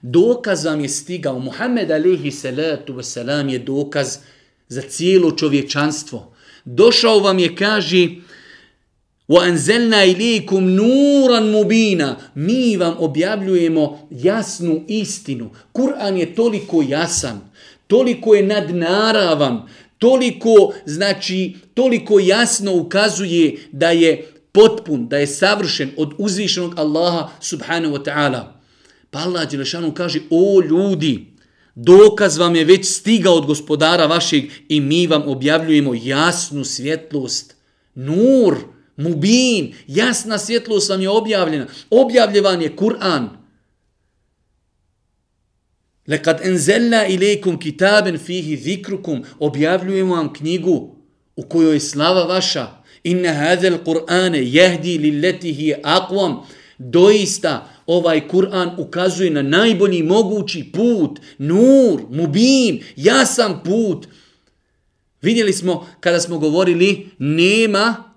[0.02, 4.16] Dokaz vam je stigao, Muhammed alihi salatu wasalam je dokaz
[4.68, 6.34] za cijelo čovječanstvo.
[6.64, 8.08] Došao vam je, kaže,
[9.28, 15.50] وَأَنْزَلْنَا إِلِيكُمْ نُورًا مُبِينًا Mi vam objavljujemo jasnu istinu.
[15.72, 17.40] Kur'an je toliko jasan,
[17.87, 19.67] toliko je nadnaravan,
[19.97, 27.95] toliko, znači, toliko jasno ukazuje da je potpun, da je savršen od uzvišenog Allaha subhanahu
[27.95, 28.43] wa ta'ala.
[29.09, 31.25] Pa Allah Đelešanu kaže, o ljudi,
[31.75, 37.55] dokaz vam je već stigao od gospodara vašeg i mi vam objavljujemo jasnu svjetlost.
[37.95, 38.57] Nur,
[38.97, 41.67] mubin, jasna svjetlost vam je objavljena.
[41.89, 43.42] Objavljevan je Kur'an.
[46.07, 50.95] Lekad enzelna ilaikum kitaben fihi zikrukum, objavljujemo vam knjigu
[51.35, 52.67] u kojoj je slava vaša.
[53.03, 56.37] Inna hadhal Kur'ane jehdi lilletihi aqwam.
[56.77, 64.07] Doista, ovaj Kur'an ukazuje na najbolji mogući put, nur, mubin, jasan put.
[65.21, 68.13] Vidjeli smo kada smo govorili nema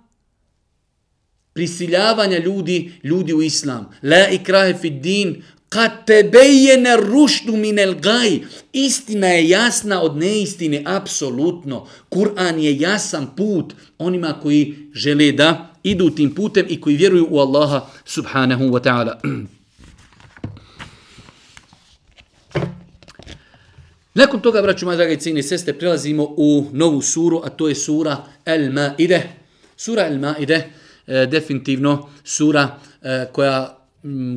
[1.52, 3.90] prisiljavanja ljudi, ljudi u islam.
[4.02, 8.40] La ikrahe fid din, kad tebejene ruštu minel gaj.
[8.72, 11.86] Istina je jasna od neistine, apsolutno.
[12.08, 17.38] Kur'an je jasan put onima koji žele da idu tim putem i koji vjeruju u
[17.38, 19.18] Allaha subhanahu wa ta'ala.
[24.14, 27.74] Nakon toga, braću moja draga i cijeni seste, prelazimo u novu suru, a to je
[27.74, 29.22] sura El Maide.
[29.76, 30.64] Sura El Maide, e,
[31.06, 33.85] eh, definitivno sura e, koja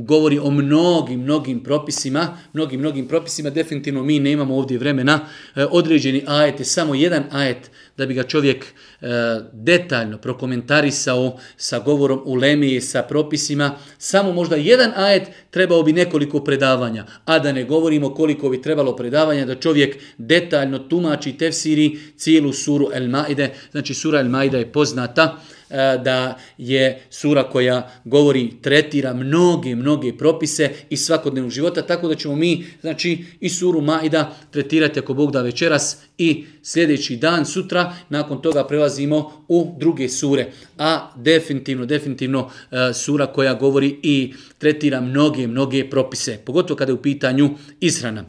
[0.03, 5.19] govori o mnogim, mnogim propisima, mnogim, mnogim propisima, definitivno mi nemamo ovdje vremena,
[5.55, 9.07] e, određeni ajet je samo jedan ajet da bi ga čovjek e,
[9.53, 16.43] detaljno prokomentarisao sa govorom u lemije, sa propisima, samo možda jedan ajet trebao bi nekoliko
[16.43, 22.53] predavanja, a da ne govorimo koliko bi trebalo predavanja da čovjek detaljno tumači tefsiri cijelu
[22.53, 28.51] suru El Maide, znači sura El Maide je poznata, E, da je sura koja govori,
[28.61, 34.35] tretira mnoge, mnoge propise i svakodnevnog života, tako da ćemo mi, znači, i suru Maida
[34.51, 40.51] tretirati ako Bog da večeras i sljedeći dan, sutra, nakon toga prelazimo u druge sure.
[40.77, 46.93] A definitivno, definitivno e, sura koja govori i tretira mnoge, mnoge propise, pogotovo kada je
[46.93, 48.25] u pitanju ishrana.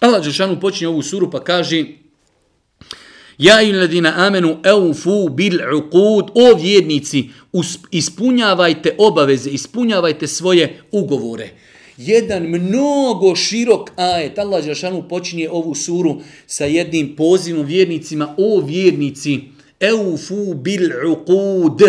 [0.00, 1.84] Allah Žešanu počinje ovu suru pa kaže
[3.38, 7.28] Ja i ladina amenu eufu bil uqud, o vjernici,
[7.90, 11.48] ispunjavajte obaveze, ispunjavajte svoje ugovore.
[11.98, 19.40] Jedan mnogo širok ajet, Allah Žešanu počinje ovu suru sa jednim pozivom vjernicima, o vjernici,
[19.80, 21.82] eufu bil uqud.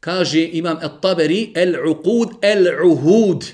[0.00, 3.44] Kaže imam at-taberi, el-uqud, el-uhud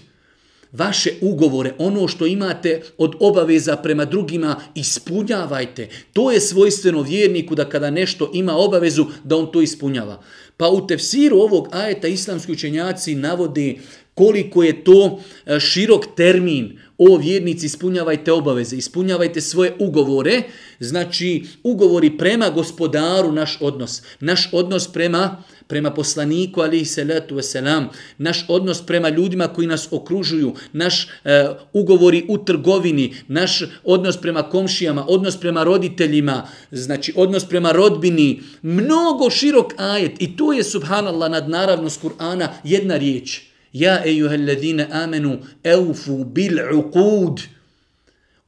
[0.73, 5.89] vaše ugovore, ono što imate od obaveza prema drugima, ispunjavajte.
[6.13, 10.23] To je svojstveno vjerniku da kada nešto ima obavezu, da on to ispunjava.
[10.57, 13.75] Pa u tefsiru ovog ajeta islamski učenjaci navode
[14.19, 16.79] koliko je to e, širok termin.
[16.99, 20.43] O vjernici, ispunjavajte obaveze, ispunjavajte svoje ugovore.
[20.81, 24.03] Znači, ugovori prema gospodaru, naš odnos.
[24.21, 27.87] Naš odnos prema prema poslaniku alihi salatu wasalam,
[28.19, 34.43] naš odnos prema ljudima koji nas okružuju, naš e, ugovori u trgovini, naš odnos prema
[34.43, 41.31] komšijama, odnos prema roditeljima, znači odnos prema rodbini, mnogo širok ajet i to je subhanallah
[41.31, 43.41] nadnaravnost Kur'ana jedna riječ.
[43.73, 47.41] Ja ejuhalladine amenu eufu bil uqud.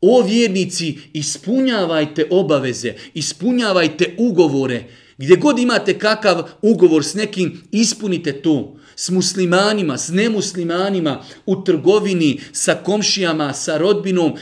[0.01, 4.85] O vjernici, ispunjavajte obaveze, ispunjavajte ugovore,
[5.21, 8.77] Gdje god imate kakav ugovor s nekim, ispunite to.
[8.97, 14.33] S muslimanima, s nemuslimanima, u trgovini, sa komšijama, sa rodbinom.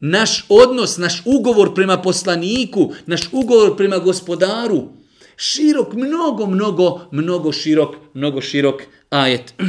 [0.00, 4.88] Naš odnos, naš ugovor prema poslaniku, naš ugovor prema gospodaru.
[5.36, 9.54] Širok, mnogo, mnogo, mnogo širok, mnogo širok ajet.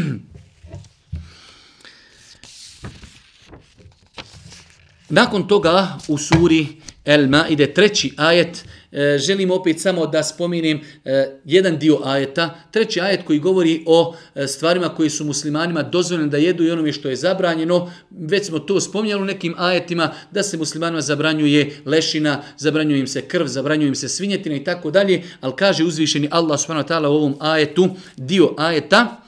[5.09, 6.67] Nakon toga u suri
[7.05, 12.57] El Maide treći ajet e, želim opet samo da spominim e, jedan dio ajeta.
[12.71, 16.91] Treći ajet koji govori o e, stvarima koji su muslimanima dozvoljene da jedu i onome
[16.91, 17.91] što je zabranjeno.
[18.09, 23.21] Već smo to spominjali u nekim ajetima da se muslimanima zabranjuje lešina, zabranjuje im se
[23.21, 25.23] krv, zabranjuje im se svinjetina i tako dalje.
[25.41, 29.23] Ali kaže uzvišeni Allah subhanahu wa ta'ala u ovom ajetu, dio ajeta,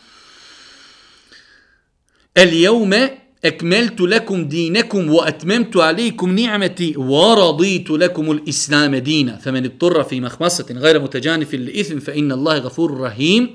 [2.35, 9.37] El jeume ekmeltu lekum dinekum wa atmemtu alikum ni'meti wa raditu lekum al-islam dina.
[9.43, 13.49] Fa ittara fi mahmasatin gajra mutajanifin li ithim fa inna Allahi gafur rahim.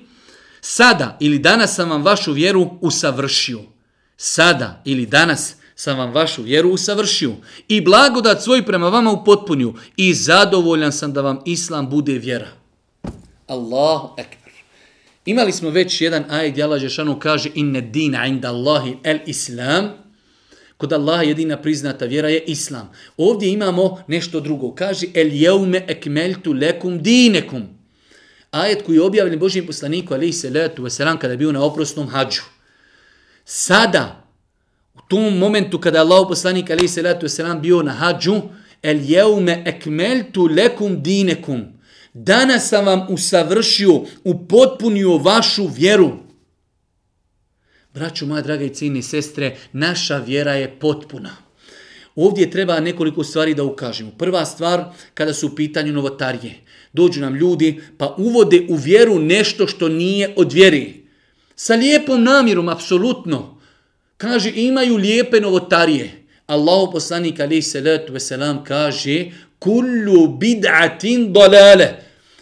[0.61, 3.61] Sada ili danas sam vam vašu vjeru usavršio.
[4.17, 7.33] Sada ili danas sam vam vašu vjeru usavršio.
[7.69, 12.49] I blagodat svoj prema vama upotpunio I zadovoljan sam da vam islam bude vjera.
[13.47, 14.40] Allahu ekber.
[15.27, 19.91] Imali smo već jedan ajd, Jala Allah Žešanu kaže inne dina inda Allahi el islam.
[20.77, 22.93] Kod Allaha jedina priznata vjera je islam.
[23.17, 24.75] Ovdje imamo nešto drugo.
[24.75, 27.63] Kaže el jeume ekmeltu lekum dinekum.
[28.51, 32.43] Ajet koji je objavljen Božijim poslaniku alaihi salatu wasalam kada je bio na oprosnom hađu.
[33.45, 34.27] Sada,
[34.95, 38.41] u tom momentu kada je Allah poslanik alaihi salatu wasalam bio na hađu,
[38.83, 41.80] el jeume ekmeltu lekum dinekum.
[42.15, 46.13] Danas sam vam usavršio, upotpunio vašu vjeru.
[47.95, 51.37] Braću moja draga i cijene sestre, naša vjera je potpuna.
[52.15, 54.11] Ovdje treba nekoliko stvari da ukažemo.
[54.19, 56.55] Prva stvar, kada su u pitanju novotarije.
[56.93, 61.07] Dođu nam ljudi pa uvode u vjeru nešto što nije od vjeri.
[61.57, 63.61] Sa lijepom namjerom, apsolutno.
[64.17, 66.27] Kaže, imaju lijepe novotarije.
[66.47, 71.89] Allahu poslanik alaihi salatu wasalam kaže kullu bid'atin dalale.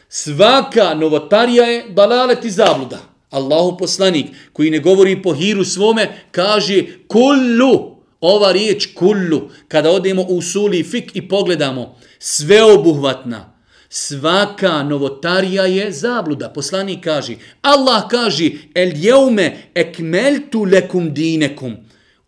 [0.09, 2.99] Svaka novotarija je dalalet i zabluda.
[3.31, 7.99] Allahu poslanik koji ne govori po hiru svome kaže kullu.
[8.21, 9.51] Ova riječ kullu.
[9.69, 13.53] Kada odemo u suli fik i pogledamo sveobuhvatna.
[13.89, 16.49] Svaka novotarija je zabluda.
[16.49, 21.77] Poslanik kaže Allah kaže el jeume ekmeltu lekum dinekum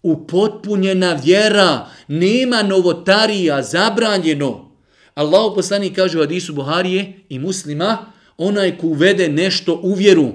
[0.02, 4.69] upotpunjena vjera, nema novotarija, zabranjeno.
[5.14, 10.32] Allah poslani kaže u Adisu Buharije i muslima, onaj ko uvede nešto u vjeru,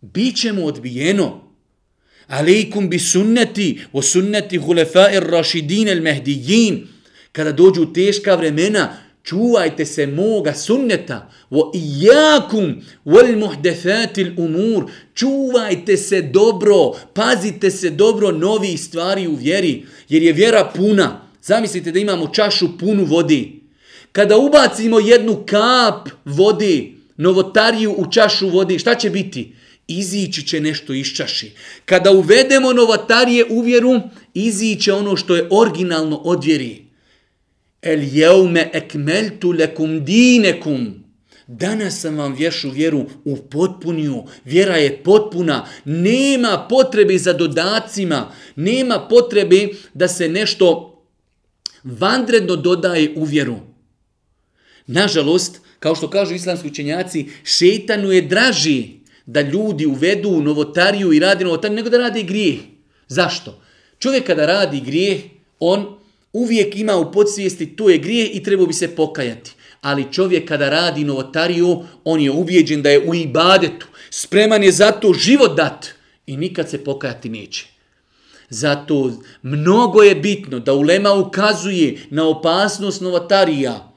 [0.00, 1.50] bit će mu odbijeno.
[2.26, 6.86] Aleikum bi sunneti, o sunneti hulefa ir rašidin el mehdijin.
[7.32, 16.22] Kada dođu teška vremena, čuvajte se moga sunneta wa iyakum wal muhdathatil umur čuvajte se
[16.22, 22.28] dobro pazite se dobro novi stvari u vjeri jer je vjera puna zamislite da imamo
[22.28, 23.59] čašu punu vodi
[24.12, 29.54] kada ubacimo jednu kap vode novotariju u čašu vode šta će biti
[29.90, 31.52] izići će nešto iz čaši.
[31.84, 34.00] Kada uvedemo novotarije u vjeru,
[34.34, 36.84] iziće ono što je originalno od vjeri.
[37.82, 41.04] El jeume ekmeltu lekum dinekum.
[41.46, 44.24] Danas sam vam vješu vjeru u potpuniju.
[44.44, 45.66] Vjera je potpuna.
[45.84, 48.32] Nema potrebe za dodacima.
[48.56, 50.96] Nema potrebe da se nešto
[51.84, 53.56] vandredno dodaje u vjeru.
[54.86, 58.88] Nažalost, kao što kažu islamski učenjaci, šeitanu je draži
[59.26, 62.58] da ljudi uvedu novotariju i radi novotariju nego da radi grijeh.
[63.08, 63.62] Zašto?
[63.98, 65.20] Čovjek kada radi grijeh,
[65.60, 65.98] on
[66.32, 69.52] uvijek ima u podsvijesti to je grijeh i treba bi se pokajati.
[69.80, 74.90] Ali čovjek kada radi novotariju, on je ubijeđen da je u ibadetu, spreman je za
[74.90, 75.86] to život dat
[76.26, 77.66] i nikad se pokajati neće.
[78.48, 79.12] Zato
[79.42, 83.89] mnogo je bitno da ulema ukazuje na opasnost novotarija,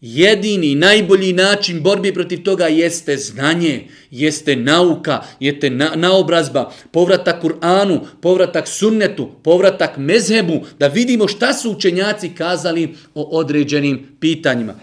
[0.00, 8.00] Jedini, najbolji način borbi protiv toga jeste znanje, jeste nauka, jeste na, naobrazba, povratak Kur'anu,
[8.20, 14.74] povratak sunnetu, povratak mezhebu, da vidimo šta su učenjaci kazali o određenim pitanjima.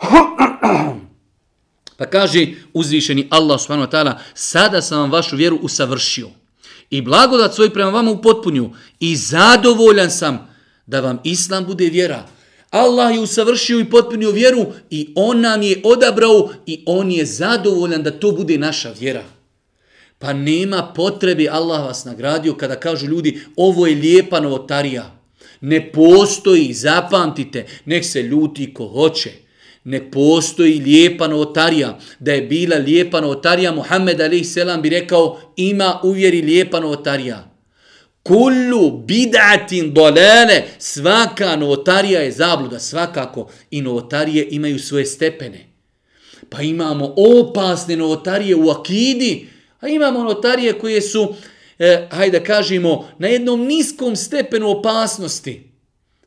[1.96, 6.28] Pa kaže uzvišeni Allah subhanahu wa ta'ala, sada sam vam vašu vjeru usavršio
[6.90, 10.48] i blagodat svoj prema vama upotpunju i zadovoljan sam
[10.86, 12.26] da vam Islam bude vjera.
[12.74, 18.02] Allah je usavršio i potpunio vjeru i on nam je odabrao i on je zadovoljan
[18.02, 19.24] da to bude naša vjera.
[20.18, 25.20] Pa nema potrebe, Allah vas nagradio kada kažu ljudi ovo je lijepa novotarija.
[25.60, 29.30] Ne postoji, zapamtite, nek se ljuti ko hoće.
[29.84, 31.98] Ne postoji lijepa novotarija.
[32.18, 34.56] Da je bila lijepa novotarija, Muhammed a.s.
[34.82, 37.53] bi rekao ima uvjeri lijepa novotarija.
[38.24, 45.66] Kullu bid'atin dolale, svaka novotarija je zabluda, svakako i novotarije imaju svoje stepene.
[46.48, 49.48] Pa imamo opasne novotarije u akidi,
[49.80, 51.34] a imamo novotarije koje su,
[51.78, 55.70] eh, hajde da kažemo, na jednom niskom stepenu opasnosti.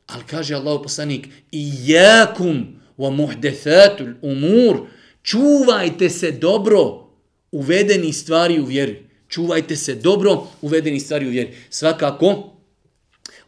[0.06, 2.66] Ali kaže Allah poslanik, i jakum
[2.98, 4.76] wa muhdathatul umur.
[5.22, 7.08] Čuvajte se dobro
[7.52, 9.07] uvedeni stvari u vjeri.
[9.28, 11.54] Čuvajte se dobro uvedeni stvari u vjeri.
[11.70, 12.52] Svakako,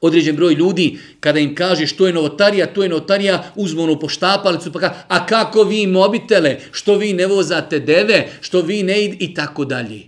[0.01, 4.72] određen broj ljudi, kada im kaže što je novotarija, to je novotarija, uzmu ono poštapalicu,
[4.72, 9.22] pa ka, a kako vi mobitele, što vi ne vozate deve, što vi ne id
[9.22, 10.01] i tako dalje.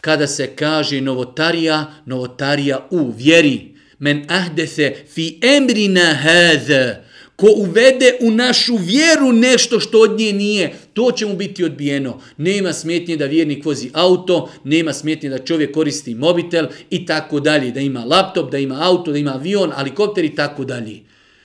[0.00, 7.04] Kada se kaže novotarija, novotarija u vjeri, men ahdese fi emrina hadha,
[7.44, 12.20] ko uvede u našu vjeru nešto što od nje nije, to će mu biti odbijeno.
[12.36, 17.70] Nema smetnje da vjernik vozi auto, nema smetnje da čovjek koristi mobitel i tako dalje,
[17.70, 21.00] da ima laptop, da ima auto, da ima avion, helikopter i tako dalje.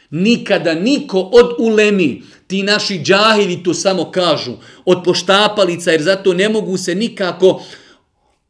[0.10, 4.54] Nikada niko od ulemi, ti naši džahili to samo kažu,
[4.86, 7.64] od poštapalica, jer zato ne mogu se nikako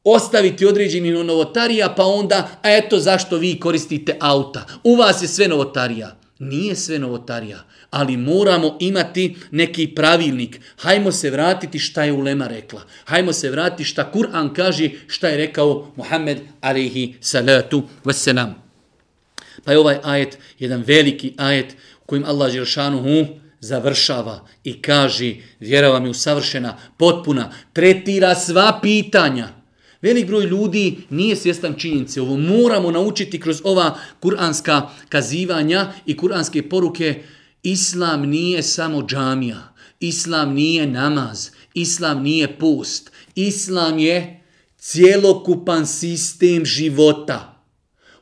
[0.03, 4.65] ostaviti određeni novotarija, pa onda, a eto zašto vi koristite auta.
[4.83, 6.18] U vas je sve novotarija.
[6.39, 10.59] Nije sve novotarija, ali moramo imati neki pravilnik.
[10.77, 12.81] Hajmo se vratiti šta je Ulema rekla.
[13.05, 18.53] Hajmo se vratiti šta Kur'an kaže šta je rekao Muhammed alaihi salatu wasalam.
[19.63, 23.27] Pa je ovaj ajet jedan veliki ajet u kojim Allah Želšanuhu
[23.59, 29.58] završava i kaže vjera vam je usavršena, potpuna, tretira sva pitanja.
[30.01, 32.21] Velik broj ljudi nije svjestan činjenice.
[32.21, 37.23] Ovo moramo naučiti kroz ova kuranska kazivanja i kuranske poruke.
[37.63, 39.73] Islam nije samo džamija.
[39.99, 41.49] Islam nije namaz.
[41.73, 43.11] Islam nije post.
[43.35, 44.43] Islam je
[44.77, 47.63] cjelokupan sistem života.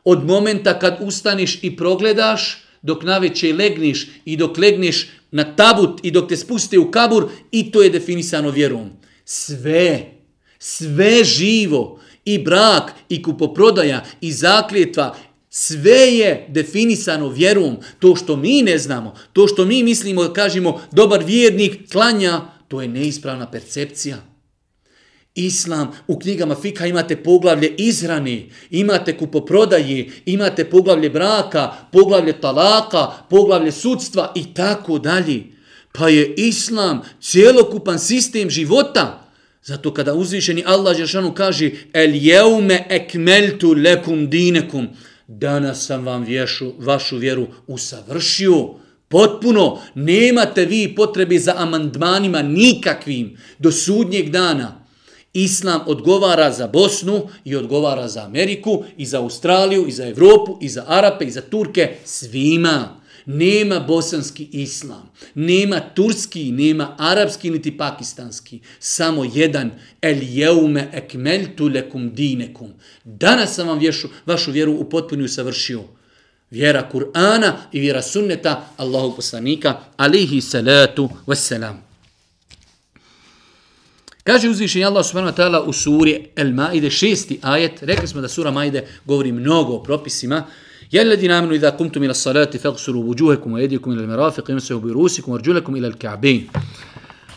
[0.03, 6.11] Od momenta kad ustaneš i progledaš, dok naveče legniš i dok legniš na tabut i
[6.11, 8.89] dok te spuste u kabur, i to je definisano vjerom.
[9.25, 10.16] Sve
[10.59, 15.15] sve živo, i brak, i kupoprodaja, i zakljetva,
[15.49, 17.77] sve je definisano vjerom.
[17.99, 22.81] To što mi ne znamo, to što mi mislimo da kažemo dobar vjernik klanja, to
[22.81, 24.17] je neispravna percepcija.
[25.35, 33.71] Islam, u knjigama Fika imate poglavlje izrani, imate kupoprodaje, imate poglavlje braka, poglavlje talaka, poglavlje
[33.71, 35.43] sudstva i tako dalje.
[35.91, 39.26] Pa je Islam cijelokupan sistem života.
[39.67, 44.87] Zato kada uzvišeni Allah Žešanu kaže El jeume ekmeltu lekum dinekum
[45.27, 48.69] Danas sam vam vješu, vašu vjeru usavršio.
[49.07, 49.79] Potpuno.
[49.95, 54.85] Nemate vi potrebe za amandmanima nikakvim do sudnjeg dana.
[55.33, 60.69] Islam odgovara za Bosnu i odgovara za Ameriku i za Australiju i za Evropu i
[60.69, 61.95] za Arape i za Turke.
[62.05, 62.96] Svima.
[63.29, 68.59] Nema bosanski islam, nema turski, nema arapski niti pakistanski.
[68.79, 69.71] Samo jedan.
[70.01, 72.73] El jeume ekmeltu lekum dinekum.
[73.03, 75.83] Danas sam vam vješu, vašu vjeru u potpunju savršio.
[76.51, 81.75] Vjera Kur'ana i vjera sunneta Allahog poslanika alihi salatu wassalam.
[84.23, 87.83] Kaže uzvišenje Allah subhanahu wa ta'ala u suri El Maide, šesti ajet.
[87.83, 90.45] Rekli smo da sura Maide govori mnogo o propisima
[90.92, 95.76] يا الذين آمنوا إذا قمتم إلى الصلاة فاغسلوا وجوهكم وأيديكم إلى المرافق يمسحوا برؤوسكم وارجلكم
[95.76, 96.48] إلى الكعبين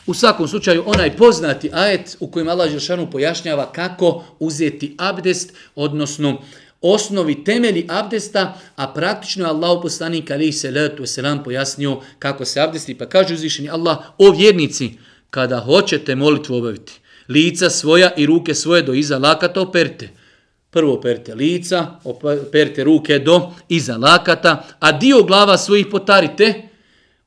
[0.08, 6.42] U svakom slučaju, onaj poznati ajet u kojem Allah Žešanu pojašnjava kako uzeti abdest, odnosno
[6.82, 12.98] osnovi temeli abdesta, a praktično je Allah poslanik alaihi salatu wasalam pojasnio kako se abdesti,
[12.98, 14.92] pa kaže uzvišeni Allah, o vjernici,
[15.30, 16.94] kada hoćete molitvu obaviti,
[17.30, 20.10] lica svoja i ruke svoje do iza lakata operte,
[20.71, 26.71] Prvo operite lica, operite ruke do iza lakata, a dio glava svojih potarite.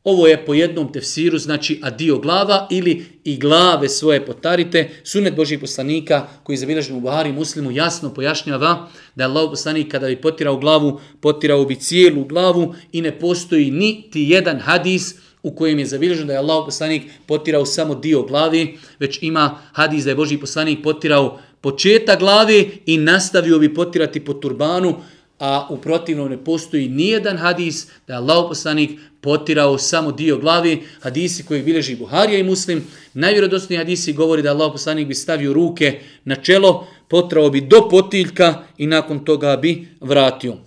[0.04, 4.90] Ovo je po jednom tefsiru, znači a dio glava ili i glave svoje potarite.
[5.04, 9.92] Sunet Božih poslanika koji je zabilježen u Buhari muslimu jasno pojašnjava da je Allah poslanik
[9.92, 15.56] kada bi potirao glavu, potirao bi cijelu glavu i ne postoji niti jedan hadis u
[15.56, 20.10] kojem je zabilježeno da je Allah poslanik potirao samo dio glavi, već ima hadis da
[20.10, 24.96] je Božji poslanik potirao početak glave i nastavio bi potirati po turbanu,
[25.40, 30.84] a u protivnom ne postoji nijedan hadis da je Allah poslanik potirao samo dio glavi.
[31.02, 32.84] Hadisi koji bilježi Buharija i Muslim,
[33.14, 38.64] najvjerodostniji hadisi govori da Allah poslanik bi stavio ruke na čelo, potrao bi do potiljka
[38.78, 40.58] i nakon toga bi vratio.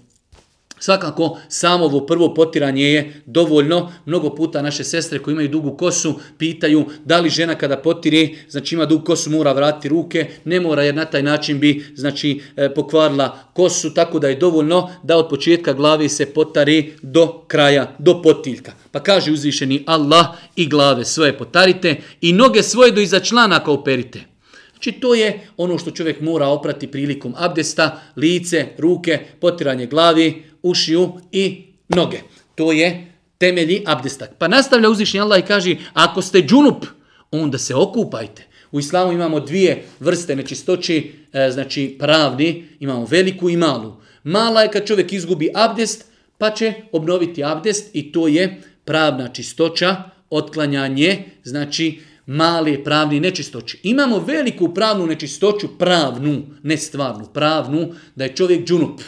[0.79, 3.93] Svakako, samo ovo prvo potiranje je dovoljno.
[4.07, 8.75] Mnogo puta naše sestre koji imaju dugu kosu pitaju da li žena kada potire, znači
[8.75, 10.27] ima dugu kosu, mora vratiti ruke.
[10.45, 14.91] Ne mora jer na taj način bi znači, e, pokvarila kosu, tako da je dovoljno
[15.03, 18.73] da od početka glave se potari do kraja, do potiljka.
[18.91, 24.37] Pa kaže uzvišeni Allah i glave svoje potarite i noge svoje do iza članaka operite.
[24.73, 31.13] Znači to je ono što čovjek mora oprati prilikom abdesta, lice, ruke, potiranje glavi, ušiju
[31.33, 32.21] i noge.
[32.55, 34.27] To je temelji abdesta.
[34.39, 36.87] Pa nastavlja uzvišnji Allah i kaže, ako ste džunup,
[37.31, 38.47] onda se okupajte.
[38.73, 43.97] U islamu imamo dvije vrste nečistoći, e, znači pravni, imamo veliku i malu.
[44.25, 46.05] Mala je kad čovjek izgubi abdest,
[46.39, 49.97] pa će obnoviti abdest i to je pravna čistoća,
[50.31, 53.81] otklanjanje, znači male pravni nečistoći.
[53.83, 59.01] Imamo veliku pravnu nečistoću, pravnu, ne stvarnu, pravnu, da je čovjek džunup.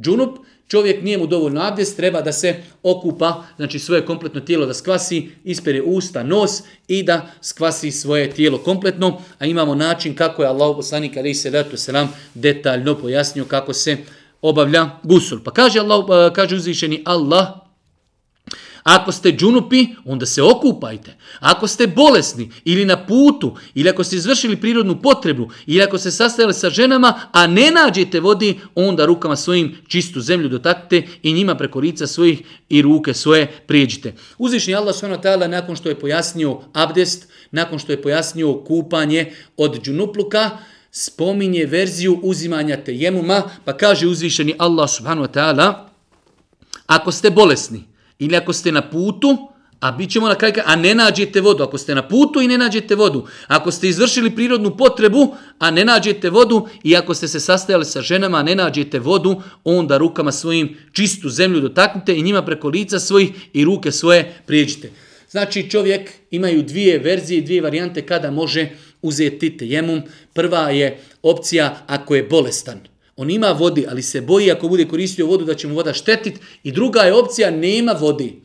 [0.00, 0.38] Džunup,
[0.70, 5.30] čovjek nije mu dovoljno abdest, treba da se okupa, znači svoje kompletno tijelo da skvasi,
[5.44, 9.20] ispere usta, nos i da skvasi svoje tijelo kompletno.
[9.38, 13.96] A imamo način kako je Allah poslanik ali se datu selam detaljno pojasnio kako se
[14.42, 15.38] obavlja gusul.
[15.44, 17.69] Pa kaže Allah, eh, kaže uzvišeni Allah,
[18.82, 21.16] Ako ste džunupi, onda se okupajte.
[21.40, 26.10] Ako ste bolesni ili na putu, ili ako ste izvršili prirodnu potrebu, ili ako se
[26.10, 31.54] sastajali sa ženama, a ne nađete vodi, onda rukama svojim čistu zemlju dotaknite i njima
[31.54, 34.14] preko lica svojih i ruke svoje prijeđite.
[34.38, 35.48] Uzvišnji Allah s.w.t.
[35.48, 40.50] nakon što je pojasnio abdest, nakon što je pojasnio kupanje od džunupluka,
[40.90, 45.74] spominje verziju uzimanja tejemuma, pa kaže uzvišeni Allah subhanahu wa ta'ala,
[46.86, 47.89] ako ste bolesni,
[48.20, 49.50] ili ako ste na putu,
[49.80, 52.58] a bit ćemo na kraju, a ne nađete vodu, ako ste na putu i ne
[52.58, 57.40] nađete vodu, ako ste izvršili prirodnu potrebu, a ne nađete vodu, i ako ste se
[57.40, 62.42] sastajali sa ženama, a ne nađete vodu, onda rukama svojim čistu zemlju dotaknite i njima
[62.42, 64.90] preko lica svojih i ruke svoje prijeđite.
[65.30, 68.68] Znači čovjek imaju dvije verzije, dvije varijante kada može
[69.02, 70.02] uzeti tejemum.
[70.32, 72.89] Prva je opcija ako je bolestan.
[73.20, 76.38] On ima vodi, ali se boji ako bude koristio vodu da će mu voda štetit.
[76.62, 78.40] I druga je opcija, nema vodi.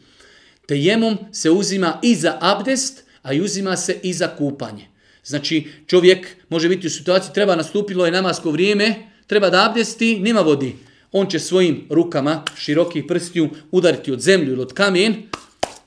[0.67, 4.88] Tejemom se uzima i za abdest, a i uzima se i za kupanje.
[5.23, 8.95] Znači, čovjek može biti u situaciji, treba nastupilo je namasko vrijeme,
[9.28, 10.76] treba da abdesti, nema vodi.
[11.11, 15.15] On će svojim rukama, širokih prstiju, udariti od zemlju ili od kamen,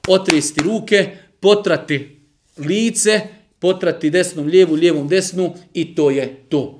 [0.08, 2.16] otresti ruke, potrati
[2.58, 3.20] lice,
[3.58, 6.77] potrati desnom lijevu, lijevom desnu i to je to.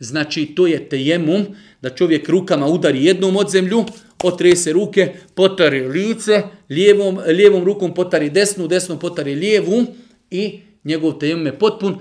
[0.00, 1.46] Znači, to je tejemum,
[1.82, 3.84] da čovjek rukama udari jednom od zemlju,
[4.22, 9.86] otrese ruke, potari lice, lijevom, lijevom rukom potari desnu, desnom potari lijevu
[10.30, 11.98] i njegov tejemum je potpun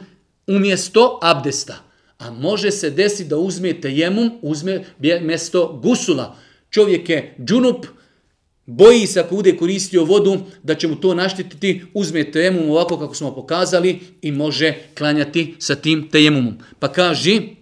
[0.48, 1.84] umjesto abdesta.
[2.18, 4.84] A može se desiti da uzme tejemum, uzme
[5.22, 6.36] mjesto gusula.
[6.70, 7.86] Čovjek je džunup,
[8.66, 13.16] boji se ako bude koristio vodu da će mu to naštititi, uzme tejemum ovako kako
[13.16, 16.58] smo pokazali i može klanjati sa tim tejemumom.
[16.80, 17.57] Pa kaži,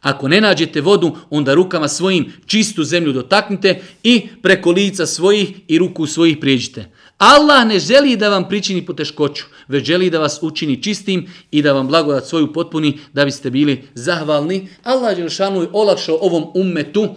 [0.00, 5.78] Ako ne nađete vodu, onda rukama svojim čistu zemlju dotaknite i preko lica svojih i
[5.78, 6.84] ruku svojih prijeđite.
[7.18, 11.72] Allah ne želi da vam pričini poteškoću, već želi da vas učini čistim i da
[11.72, 14.68] vam blagodat svoju potpuni da biste bili zahvalni.
[14.82, 15.26] Allah je
[15.72, 17.08] olakšao ovom ummetu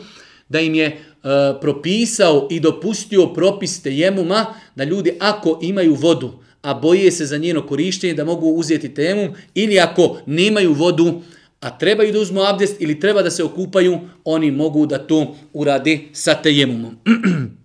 [0.50, 1.30] da im je uh,
[1.62, 6.32] propisao i dopustio propiste jemuma da ljudi ako imaju vodu,
[6.62, 11.22] a boje se za njeno korištenje da mogu uzeti temum ili ako nemaju vodu,
[11.64, 16.00] a trebaju da uzmu abdest ili treba da se okupaju, oni mogu da to urade
[16.14, 16.98] sa tejemumom.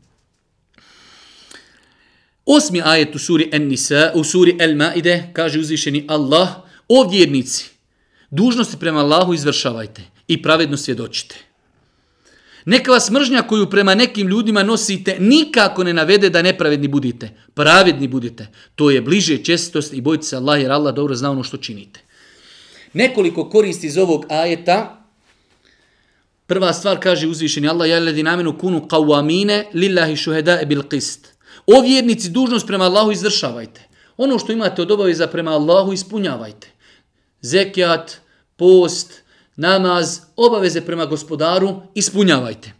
[2.46, 6.48] Osmi ajet u suri En-Nisa, u suri El-Maide, kaže uzvišeni Allah,
[6.88, 7.70] o vjernici,
[8.30, 11.36] dužnosti prema Allahu izvršavajte i pravedno svjedočite.
[12.64, 17.30] Neka vas mržnja koju prema nekim ljudima nosite nikako ne navede da nepravedni budite.
[17.54, 18.46] Pravedni budite.
[18.74, 22.07] To je bliže čestost i bojite se Allah jer Allah dobro zna ono što činite
[22.92, 25.06] nekoliko koristi iz ovog ajeta.
[26.46, 31.26] Prva stvar kaže uzvišeni Allah, ja ledi namenu kunu qawamine lillahi shuhada bil qist.
[31.66, 33.88] O vjernici, dužnost prema Allahu izvršavajte.
[34.16, 36.68] Ono što imate od obaveza prema Allahu ispunjavajte.
[37.40, 38.20] Zekijat,
[38.56, 39.22] post,
[39.56, 42.72] namaz, obaveze prema gospodaru ispunjavajte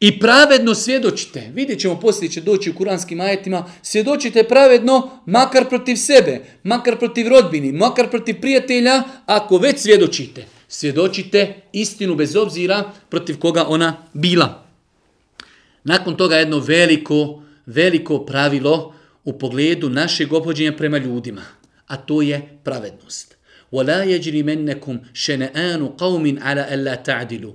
[0.00, 1.50] I pravedno svjedočite.
[1.54, 3.70] Vidjet ćemo poslije će doći u kuranskim ajetima.
[3.82, 10.44] Svjedočite pravedno makar protiv sebe, makar protiv rodbini, makar protiv prijatelja, ako već svjedočite.
[10.68, 14.66] Svjedočite istinu bez obzira protiv koga ona bila.
[15.84, 21.42] Nakon toga jedno veliko, veliko pravilo u pogledu našeg obhođenja prema ljudima.
[21.86, 23.36] A to je pravednost.
[23.72, 27.54] وَلَا يَجْرِ مَنَّكُمْ شَنَآنُ قَوْمٍ عَلَى أَلَّا تَعْدِلُوا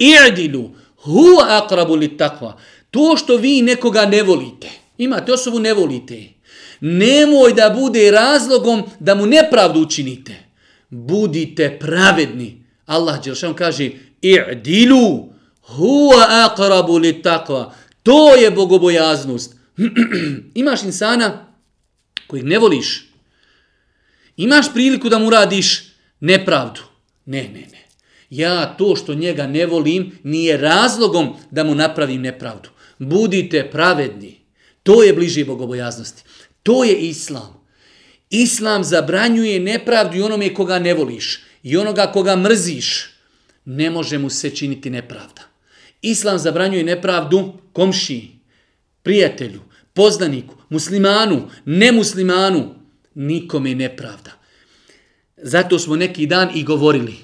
[0.00, 0.68] اِعْدِلُوا
[1.05, 2.57] huwa akrabu li takva.
[2.91, 6.23] To što vi nekoga ne volite, imate osobu ne volite,
[6.81, 10.35] nemoj da bude razlogom da mu nepravdu učinite.
[10.89, 12.65] Budite pravedni.
[12.85, 13.89] Allah Đelšan kaže,
[14.21, 15.33] i'dilu
[15.77, 17.73] huwa akrabu li takva.
[18.03, 19.55] To je bogobojaznost.
[20.61, 21.47] Imaš insana
[22.27, 23.09] kojeg ne voliš.
[24.37, 25.83] Imaš priliku da mu radiš
[26.19, 26.81] nepravdu.
[27.25, 27.84] Ne, ne, ne
[28.29, 32.69] ja to što njega ne volim nije razlogom da mu napravim nepravdu.
[32.99, 34.39] Budite pravedni.
[34.83, 36.23] To je bliže bogobojaznosti.
[36.63, 37.65] To je islam.
[38.29, 41.43] Islam zabranjuje nepravdu i onome koga ne voliš.
[41.63, 43.09] I onoga koga mrziš.
[43.65, 45.41] Ne može mu se činiti nepravda.
[46.01, 48.39] Islam zabranjuje nepravdu komšiji,
[49.03, 49.61] prijatelju,
[49.93, 52.75] poznaniku, muslimanu, nemuslimanu.
[53.15, 54.31] Nikome nepravda.
[55.37, 57.15] Zato smo neki dan i govorili.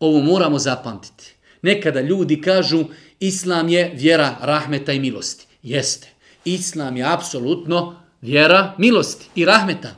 [0.00, 1.34] Ovo moramo zapamtiti.
[1.62, 2.84] Nekada ljudi kažu
[3.20, 5.46] Islam je vjera rahmeta i milosti.
[5.62, 6.08] Jeste.
[6.44, 9.94] Islam je apsolutno vjera milosti i rahmeta.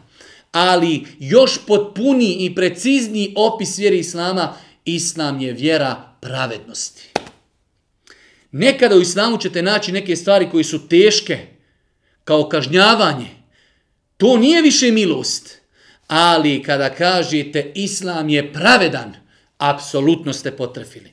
[0.52, 7.02] Ali još potpuni i precizni opis vjere Islama, Islam je vjera pravednosti.
[8.52, 11.38] Nekada u Islamu ćete naći neke stvari koji su teške,
[12.24, 13.28] kao kažnjavanje.
[14.16, 15.58] To nije više milost.
[16.06, 19.14] Ali kada kažete Islam je pravedan,
[19.61, 21.11] apsolutno ste potrefili.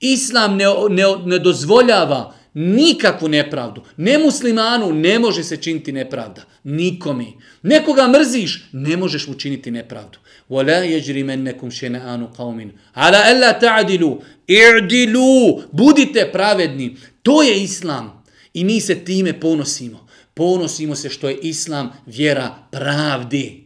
[0.00, 3.82] Islam ne, ne, ne dozvoljava nikakvu nepravdu.
[3.96, 6.42] Ne muslimanu ne može se činiti nepravda.
[6.64, 7.26] Nikome.
[7.62, 10.18] Nekoga mrziš, ne možeš mu činiti nepravdu.
[10.50, 14.16] وَلَا يَجْرِمَنَّكُمْ شَنَآنُ قَوْمٍ عَلَا أَلَّا تَعْدِلُوا
[14.50, 16.96] اِعْدِلُوا Budite pravedni.
[17.22, 18.24] To je Islam.
[18.54, 20.06] I mi se time ponosimo.
[20.34, 23.59] Ponosimo se što je Islam vjera pravdi.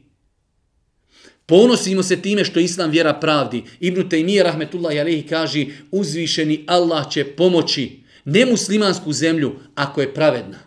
[1.46, 3.64] Ponosimo se time što Islam vjera pravdi.
[3.80, 10.60] Ibn Taymiye rahmetullahi alejhi kaže uzvišeni Allah će pomoći nemuslimansku zemlju ako je pravedna.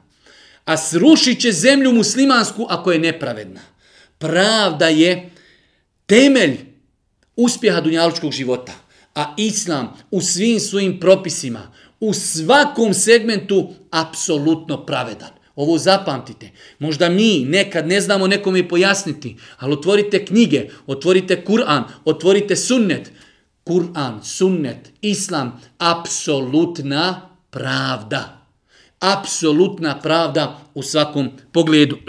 [0.65, 3.61] A srušit će zemlju muslimansku ako je nepravedna.
[4.19, 5.31] Pravda je
[6.07, 6.57] temelj
[7.37, 8.73] uspjeha dunjalučkog života.
[9.15, 15.38] A Islam u svim svojim propisima, u svakom segmentu, apsolutno pravedan.
[15.59, 16.51] Ovo zapamtite.
[16.79, 23.13] Možda mi nekad ne znamo nekome pojasniti, ali otvorite knjige, otvorite Kur'an, otvorite sunnet.
[23.65, 28.47] Kur'an, sunnet, islam, apsolutna pravda.
[29.01, 31.99] Apsolutna pravda u svakom pogledu.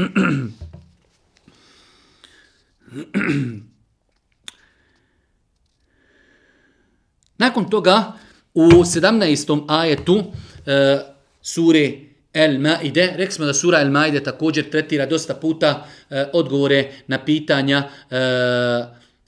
[7.38, 8.14] Nakon toga,
[8.54, 9.66] u 17.
[9.68, 10.24] ajetu
[10.66, 11.00] e,
[11.41, 16.91] sure El Maide, rekli smo da sura El Maide također tretira dosta puta e, odgovore
[17.07, 18.17] na pitanja e,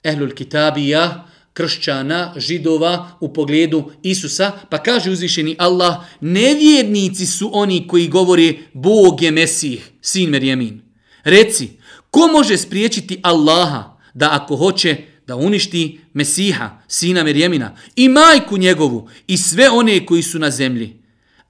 [0.04, 8.08] Ehlul Kitabija, kršćana, židova u pogledu Isusa, pa kaže uzvišeni Allah, nevjernici su oni koji
[8.08, 10.82] govori Bog je Mesih, sin Merjemin.
[11.24, 11.68] Reci,
[12.10, 14.96] ko može spriječiti Allaha da ako hoće
[15.26, 21.01] da uništi Mesiha, sina Merjemina, i majku njegovu, i sve one koji su na zemlji?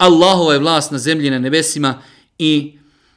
[0.02, 2.02] Allahova je vlast na zemlji na nebesima
[2.38, 2.72] i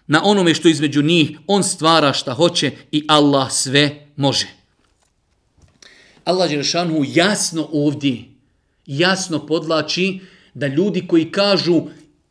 [0.08, 4.48] na onome što između njih on stvara šta hoće i Allah sve može.
[6.24, 8.24] Allah Đerašanu jasno ovdje,
[8.86, 10.20] jasno podlači
[10.54, 11.82] da ljudi koji kažu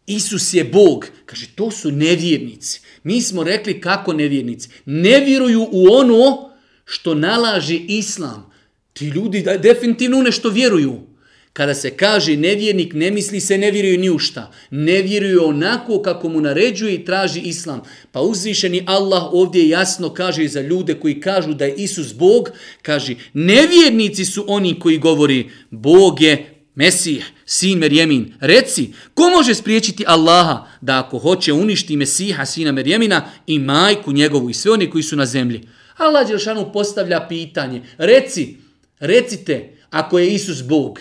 [0.06, 2.80] Isus je Bog, kaže to su nevjernici.
[3.02, 4.68] Mi smo rekli kako nevjernici.
[4.84, 6.50] Ne vjeruju u ono
[6.84, 8.52] što nalaže Islam.
[8.92, 11.13] Ti ljudi definitivno nešto vjeruju.
[11.54, 14.50] Kada se kaže nevjernik, ne misli se ne vjeruju ni u šta.
[14.70, 17.82] Ne vjeruju onako kako mu naređuje i traži islam.
[18.12, 22.50] Pa uzvišeni Allah ovdje jasno kaže za ljude koji kažu da je Isus Bog,
[22.82, 28.34] kaže nevjernici su oni koji govori Bog je Mesih, sin Merjemin.
[28.40, 34.50] Reci, ko može spriječiti Allaha da ako hoće uništi Mesiha, sina Merjemina i majku njegovu
[34.50, 35.68] i sve oni koji su na zemlji?
[35.96, 37.82] Allah Đelšanu postavlja pitanje.
[37.98, 38.56] Reci,
[38.98, 41.00] recite, ako je Isus Bog,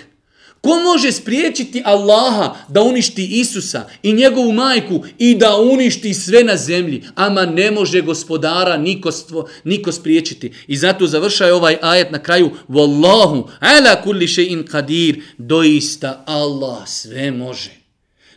[0.63, 6.57] Ko može spriječiti Allaha da uništi Isusa i njegovu majku i da uništi sve na
[6.57, 7.03] zemlji?
[7.15, 10.53] Ama ne može gospodara niko, stvo, niko spriječiti.
[10.67, 12.51] I zato završaj ovaj ajet na kraju.
[12.69, 15.21] Wallahu ala kulli še'in qadir.
[15.37, 17.71] Doista Allah sve može.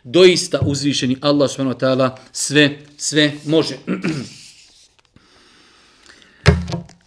[0.03, 3.75] Doista uzvišeni Allah subhanahu wa ta'ala sve, sve može.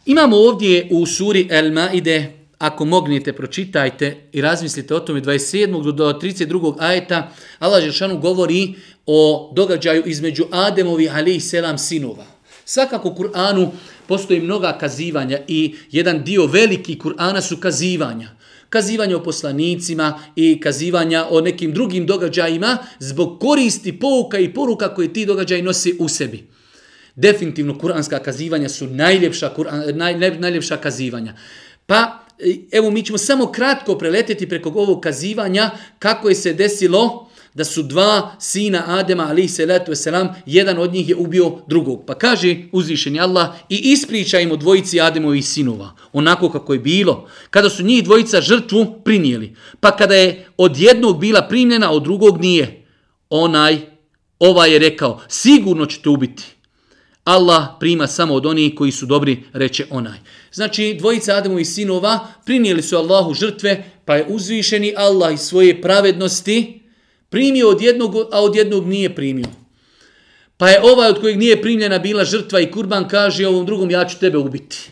[0.06, 5.92] Imamo ovdje u suri El Maide ako mognete, pročitajte i razmislite o tome 27.
[5.92, 6.74] do 32.
[6.78, 8.74] ajeta, Allah Žešanu govori
[9.06, 12.24] o događaju između Ademovi alaih selam sinova.
[12.64, 13.68] Svakako u Kur'anu
[14.06, 18.28] postoji mnoga kazivanja i jedan dio veliki Kur'ana su kazivanja.
[18.68, 25.12] Kazivanja o poslanicima i kazivanja o nekim drugim događajima zbog koristi pouka i poruka koje
[25.12, 26.48] ti događaji nosi u sebi.
[27.14, 29.50] Definitivno kuranska kazivanja su najljepša,
[29.94, 31.34] naj, najljepša kazivanja.
[31.86, 32.30] Pa
[32.72, 37.82] evo mi ćemo samo kratko preleteti preko ovog kazivanja kako je se desilo da su
[37.82, 42.05] dva sina Adema ali se letu selam jedan od njih je ubio drugog.
[42.07, 47.82] Pa kaže uzvišeni Allah i ispričajmo dvojici Ademovih sinova onako kako je bilo kada su
[47.82, 49.57] njih dvojica žrtvu prinijeli.
[49.80, 52.86] Pa kada je od jednog bila primljena od drugog nije.
[53.30, 53.91] Onaj
[54.41, 56.45] Ovaj je rekao, sigurno ćete ubiti.
[57.31, 60.18] Allah prima samo od onih koji su dobri, reče onaj.
[60.53, 66.83] Znači, dvojica Adamovih sinova prinijeli su Allahu žrtve, pa je uzvišeni Allah iz svoje pravednosti
[67.28, 69.49] primio od jednog, a od jednog nije primio.
[70.57, 74.05] Pa je ovaj od kojeg nije primljena bila žrtva i kurban kaže ovom drugom ja
[74.05, 74.91] ću tebe ubiti.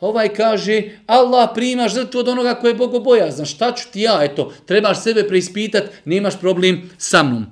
[0.00, 3.46] Ovaj kaže Allah prima žrtvu od onoga koje je bogobojazan.
[3.46, 4.18] Šta ću ti ja?
[4.22, 7.46] Eto, trebaš sebe preispitati, nemaš problem sa mnom.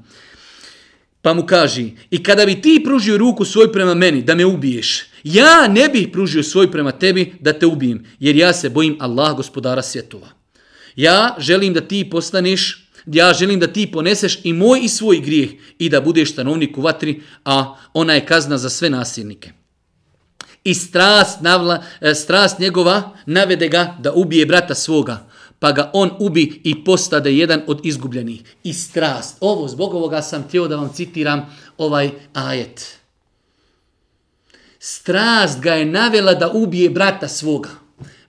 [1.25, 5.05] Pa mu kaži, i kada bi ti pružio ruku svoj prema meni da me ubiješ,
[5.23, 9.37] ja ne bih pružio svoj prema tebi da te ubijem, jer ja se bojim Allah
[9.37, 10.29] gospodara svjetova.
[10.97, 15.51] Ja želim da ti postaneš, ja želim da ti poneseš i moj i svoj grijeh
[15.79, 19.53] i da budeš stanovnik u vatri, a ona je kazna za sve nasilnike.
[20.65, 25.27] I strast, navla, e, strast njegova navede ga da ubije brata svoga,
[25.65, 28.43] pa ga on ubi i postade jedan od izgubljenih.
[28.65, 29.37] I strast.
[29.41, 32.97] Ovo, zbog ovoga sam htio da vam citiram ovaj ajet.
[34.79, 37.71] Strast ga je navela da ubije brata svoga.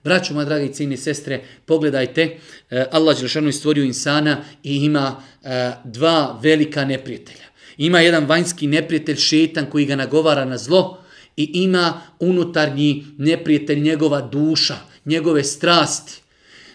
[0.04, 2.38] Braćo, moja dragi cijeni sestre, pogledajte,
[2.70, 7.44] eh, Allah Đelšanu je stvorio insana i ima eh, dva velika neprijatelja.
[7.76, 10.98] Ima jedan vanjski neprijatelj, šetan, koji ga nagovara na zlo
[11.36, 16.25] i ima unutarnji neprijatelj, njegova duša, njegove strasti.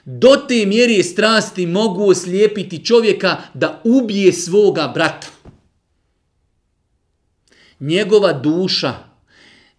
[0.06, 5.28] Do te mjere strasti mogu oslijepiti čovjeka da ubije svoga brata.
[7.80, 8.94] Njegova duša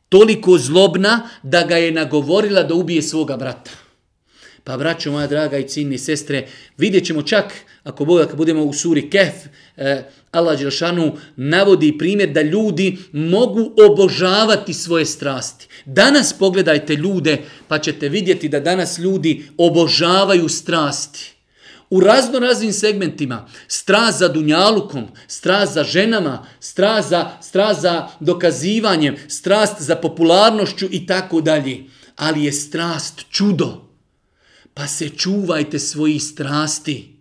[0.09, 3.71] toliko zlobna da ga je nagovorila da ubije svoga brata.
[4.65, 6.47] Pa braćo moja draga i cini sestre,
[6.79, 7.55] vidjet ćemo čak,
[7.85, 9.35] ako Boga, kad budemo u suri Kef,
[9.77, 15.69] eh, Allah Đelšanu navodi primjer da ljudi mogu obožavati svoje strasti.
[15.85, 17.39] Danas pogledajte ljude,
[17.69, 21.33] pa ćete vidjeti da danas ljudi obožavaju strasti.
[21.91, 29.17] U razno raznim segmentima, strast za dunjalukom, strast za ženama, strast za, strast za dokazivanjem,
[29.29, 31.85] strast za popularnošću i tako dalje.
[32.17, 33.92] Ali je strast čudo.
[34.75, 37.13] Pa se čuvajte svojih strasti.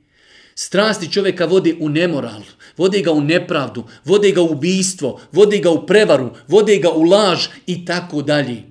[0.56, 2.42] Strasti čovjeka vode u nemoral,
[2.78, 7.04] vode ga u nepravdu, vode ga u ubijstvo, vode ga u prevaru, vode ga u
[7.04, 8.64] laž i tako dalje.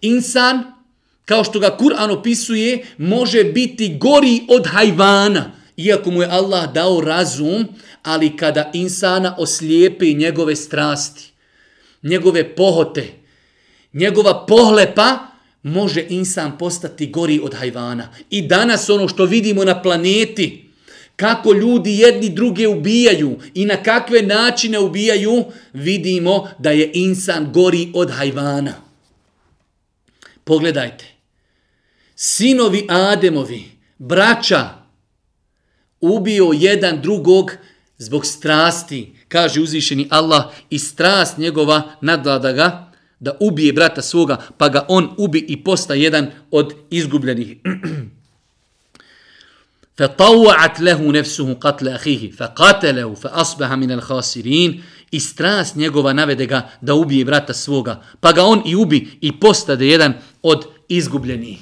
[0.00, 0.62] Insan,
[1.24, 7.00] kao što ga Kur'an opisuje, može biti gori od hajvana, iako mu je Allah dao
[7.00, 7.66] razum,
[8.02, 11.32] ali kada insana oslijepi njegove strasti,
[12.02, 13.12] njegove pohote,
[13.92, 15.33] njegova pohlepa,
[15.64, 18.08] može insan postati gori od hajvana.
[18.30, 20.70] I danas ono što vidimo na planeti,
[21.16, 27.92] kako ljudi jedni druge ubijaju i na kakve načine ubijaju, vidimo da je insan gori
[27.94, 28.74] od hajvana.
[30.44, 31.04] Pogledajte.
[32.16, 33.64] Sinovi Ademovi,
[33.98, 34.70] braća,
[36.00, 37.52] ubio jedan drugog
[37.98, 42.92] zbog strasti, kaže uzvišeni Allah, i strast njegova nadlada ga,
[43.23, 47.57] da ubije brata svoga, pa ga on ubi i posta jedan od izgubljenih.
[49.99, 54.81] فطوعت له نفسه قتل أخيه فقتله فأصبح من الخاسرين
[55.11, 59.39] i strast njegova navede ga da ubije brata svoga, pa ga on i ubi i
[59.39, 61.59] postade jedan od izgubljenih.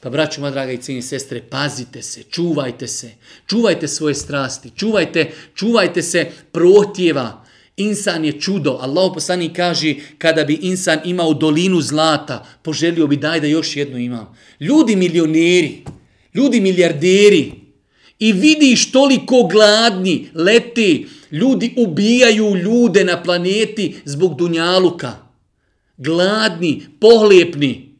[0.00, 3.10] Pa braću, moja draga i cijeni sestre, pazite se, čuvajte se,
[3.46, 7.39] čuvajte svoje strasti, čuvajte, čuvajte se protjeva.
[7.81, 8.77] Insan je čudo.
[8.81, 13.97] Allah poslani kaže, kada bi insan imao dolinu zlata, poželio bi daj da još jednu
[13.97, 14.37] imam.
[14.59, 15.83] Ljudi milioneri,
[16.33, 17.51] ljudi milijarderi,
[18.21, 25.11] i vidiš toliko gladni, leti, ljudi ubijaju ljude na planeti zbog dunjaluka.
[25.97, 27.95] Gladni, pohlepni.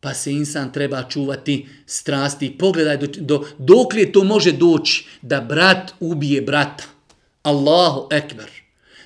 [0.00, 2.50] Pa se insan treba čuvati strasti.
[2.58, 6.84] Pogledaj do, do, dok li to može doći da brat ubije brata.
[7.42, 8.50] Allahu ekber.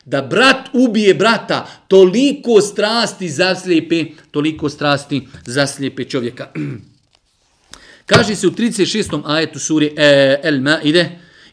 [0.07, 6.53] Da brat ubije brata, toliko strasti zaslijepe, toliko strasti zaslijepe čovjeka.
[8.07, 9.23] Kaže se u 36.
[9.25, 11.11] ajetu suri e, El Maide,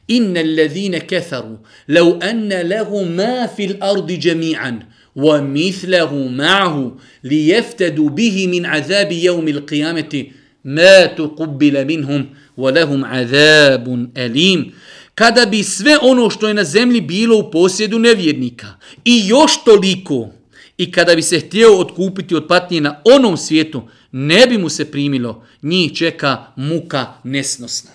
[0.07, 4.83] Inna alladhina kafaru law anna lahum ma fil ardi jami'an
[5.15, 12.27] wa mithluhu ma'ahu liyaftadu bihi min azabi yawm al-qiyamati ma tuqbila minhum
[12.57, 14.73] wa lahum azabun alim
[15.15, 18.67] kada bi sve ono što je na zemlji bilo u posjedu nevjernika
[19.05, 20.29] i još toliko
[20.77, 24.91] i kada bi se htio otkupiti od patnje na onom svijetu ne bi mu se
[24.91, 27.91] primilo, njih čeka muka nesnosna.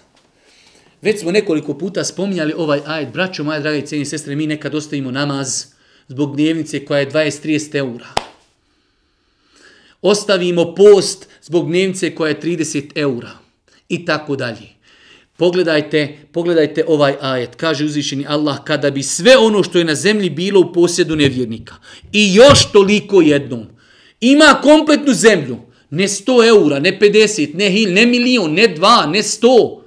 [1.03, 5.11] Već smo nekoliko puta spominjali ovaj ajd, braćo moje drage i sestre, mi nekad ostavimo
[5.11, 5.65] namaz
[6.09, 8.09] zbog dnevnice koja je 20-30 eura.
[10.03, 13.31] Ostavimo post zbog dnevnice koja je 30 eura
[13.89, 14.78] i tako dalje.
[15.39, 17.55] Pogledajte, pogledajte ovaj ajet.
[17.55, 21.75] Kaže uzvišeni Allah, kada bi sve ono što je na zemlji bilo u posjedu nevjernika
[22.13, 23.67] i još toliko jednom,
[24.21, 25.57] ima kompletnu zemlju,
[25.91, 29.81] ne 100 eura, ne 50, ne hil, ne milion, ne 2, ne 100,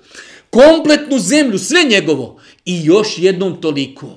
[0.49, 4.07] kompletnu zemlju, sve njegovo i još jednom toliko,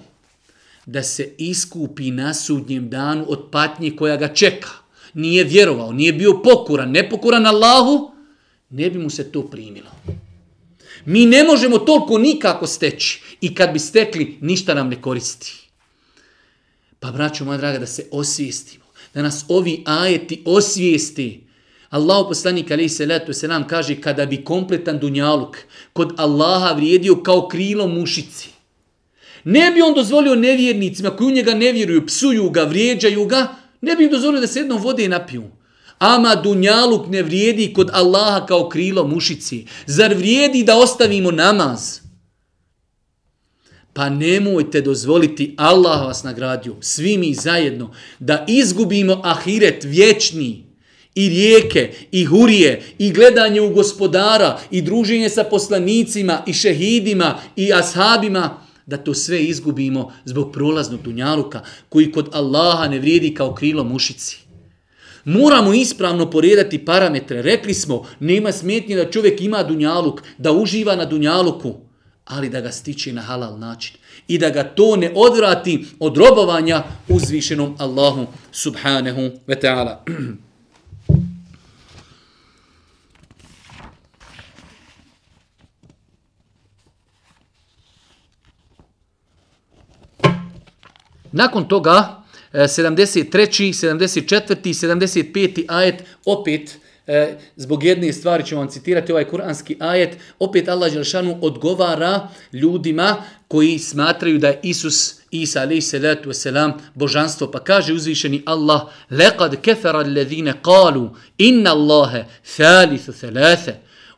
[0.87, 4.70] da se iskupi na sudnjem danu od patnje koja ga čeka.
[5.14, 8.11] Nije vjerovao, nije bio pokuran, nepokuran Allahu,
[8.70, 9.91] ne bi mu se to primilo.
[11.07, 15.68] Mi ne možemo toliko nikako steći i kad bi stekli, ništa nam ne koristi.
[17.00, 18.84] Pa braćo moja draga, da se osvijestimo,
[19.14, 21.40] da nas ovi ajeti osvijesti.
[21.90, 25.57] Allah poslanik alaih salatu nam kaže kada bi kompletan dunjaluk
[25.92, 28.48] kod Allaha vrijedio kao krilo mušici.
[29.44, 33.96] Ne bi on dozvolio nevjernicima koji u njega ne vjeruju, psuju ga, vrijeđaju ga, ne
[33.96, 35.44] bi im dozvolio da se jednom vode i napiju.
[36.05, 39.66] Ama dunjaluk ne vrijedi kod Allaha kao krilo mušici.
[39.86, 42.00] Zar vrijedi da ostavimo namaz?
[43.92, 50.66] Pa nemojte dozvoliti, Allah vas nagradio, svi mi zajedno, da izgubimo ahiret vječni
[51.14, 57.72] i rijeke, i hurije, i gledanje u gospodara, i druženje sa poslanicima, i šehidima, i
[57.72, 63.84] ashabima, da to sve izgubimo zbog prolaznog dunjaluka, koji kod Allaha ne vrijedi kao krilo
[63.84, 64.43] mušici.
[65.25, 67.43] Moramo ispravno poredati parametre.
[67.43, 71.75] Rekli smo, nema smetnje da čovjek ima dunjaluk, da uživa na dunjaluku,
[72.25, 73.97] ali da ga stiče na halal način.
[74.29, 80.05] I da ga to ne odvrati od robovanja uzvišenom Allahu subhanahu wa ta'ala.
[91.33, 93.74] Nakon toga, 73.
[93.74, 94.74] 74.
[94.74, 95.65] 75.
[95.67, 101.38] ajet opet e, zbog jedne stvari ću vam citirati ovaj kuranski ajet, opet Allah Đelšanu
[101.41, 107.51] odgovara ljudima koji smatraju da je Isus Isa alaih salatu wasalam božanstvo.
[107.51, 111.09] Pa kaže uzvišeni Allah لَقَدْ كَفَرَ الَّذِينَ قَالُوا
[111.41, 112.26] إِنَّ اللَّهَ
[112.57, 113.70] ثَالِثُ ثَلَاثَ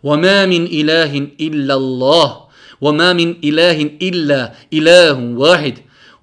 [0.04, 2.30] وَمَا مِنْ إِلَهٍ إِلَّا اللَّهِ
[2.82, 5.76] وَمَا مِنْ إِلَهٍ إِلَّا إِلَهٌ وَاحِدٌ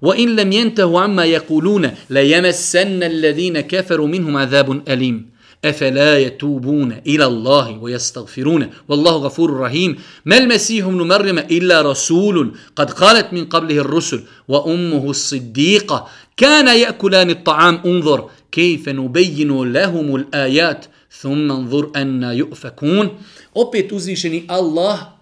[0.04, 5.16] وإن لم ينتهوا عما يقولون ليمسن الذين كفروا منهم عذاب أليم.
[5.64, 9.96] أفلا يتوبون إلى الله ويستغفرون؟ والله غفور رحيم.
[10.24, 17.30] ما المسيح ابن مريم إلا رسول قد قالت من قبله الرسل وأمه الصديقة كان يأكلان
[17.30, 20.86] الطعام انظر كيف نبين لهم الآيات
[21.20, 23.08] ثم انظر أن يؤفكون.
[23.54, 25.13] Opet uzvišeni Allah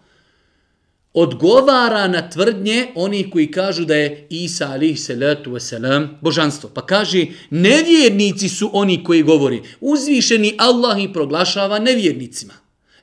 [1.15, 6.71] odgovara na tvrdnje oni koji kažu da je Isa alih salatu wasalam božanstvo.
[6.75, 9.63] Pa kaže, nevjernici su oni koji govori.
[9.81, 12.53] Uzvišeni Allah i proglašava nevjernicima.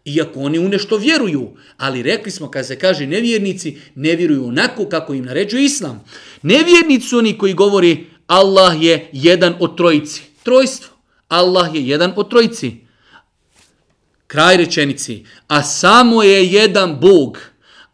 [0.05, 1.49] Iako oni u nešto vjeruju.
[1.77, 6.03] Ali rekli smo, kad se kaže nevjernici, ne vjeruju onako kako im naređuje Islam.
[6.41, 10.21] Nevjernici su oni koji govori Allah je jedan od trojici.
[10.43, 10.95] Trojstvo.
[11.27, 12.71] Allah je jedan od trojici.
[14.27, 15.25] Kraj rečenici.
[15.47, 17.48] A samo je jedan Bog.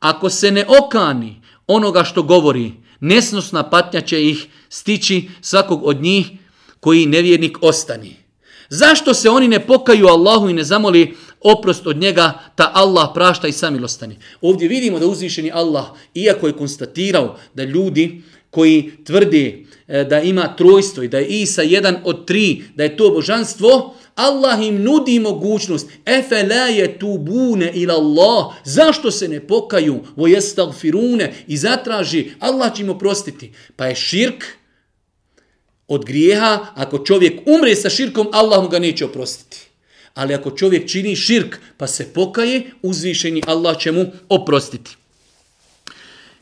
[0.05, 6.27] Ako se ne okani onoga što govori, nesnosna patnja će ih stići svakog od njih
[6.79, 8.15] koji nevjernik ostani.
[8.69, 13.47] Zašto se oni ne pokaju Allahu i ne zamoli oprost od njega, ta Allah prašta
[13.47, 14.17] i samilostani.
[14.41, 20.55] Ovdje vidimo da uzvišeni Allah, iako je konstatirao da ljudi koji tvrde e, da ima
[20.55, 25.19] trojstvo i da je Isa jedan od tri, da je to božanstvo, Allah im nudi
[25.19, 25.89] mogućnost.
[26.05, 28.53] Efe la je tubune ila Allah.
[28.63, 29.99] Zašto se ne pokaju?
[30.15, 31.33] Vo jestagfirune.
[31.47, 32.31] I zatraži.
[32.39, 33.51] Allah će im oprostiti.
[33.75, 34.43] Pa je širk
[35.87, 36.65] od grijeha.
[36.75, 39.57] Ako čovjek umre sa širkom, Allah mu ga neće oprostiti.
[40.13, 44.91] Ali ako čovjek čini širk pa se pokaje, uzvišeni Allah će mu oprostiti.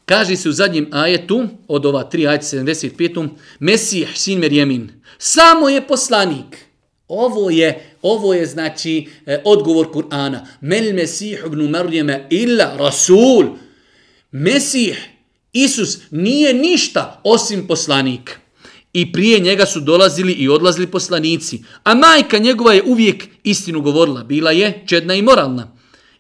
[0.06, 3.30] Kaže se u zadnjem ajetu, od ova 3 ajeta 75.
[3.60, 4.92] Mesih sin Merjemin.
[5.18, 6.73] Samo je poslanik.
[7.08, 10.40] Ovo je, ovo je znači e, odgovor Kur'ana.
[10.62, 13.46] Mel Mesih ibn Marjeme illa Rasul.
[14.32, 15.10] Mesih,
[15.54, 18.40] Isus, nije ništa osim poslanik.
[18.94, 21.64] I prije njega su dolazili i odlazili poslanici.
[21.84, 24.24] A majka njegova je uvijek istinu govorila.
[24.24, 25.78] Bila je čedna i moralna.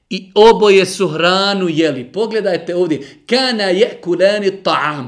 [0.09, 2.11] I oboje su hranu jeli.
[2.11, 3.23] Pogledajte ovdje.
[3.29, 5.05] Kana je kulani ta'am.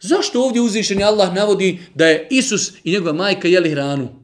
[0.00, 4.21] Zašto ovdje uzvišeni Allah navodi da je Isus i njegova majka jeli hranu?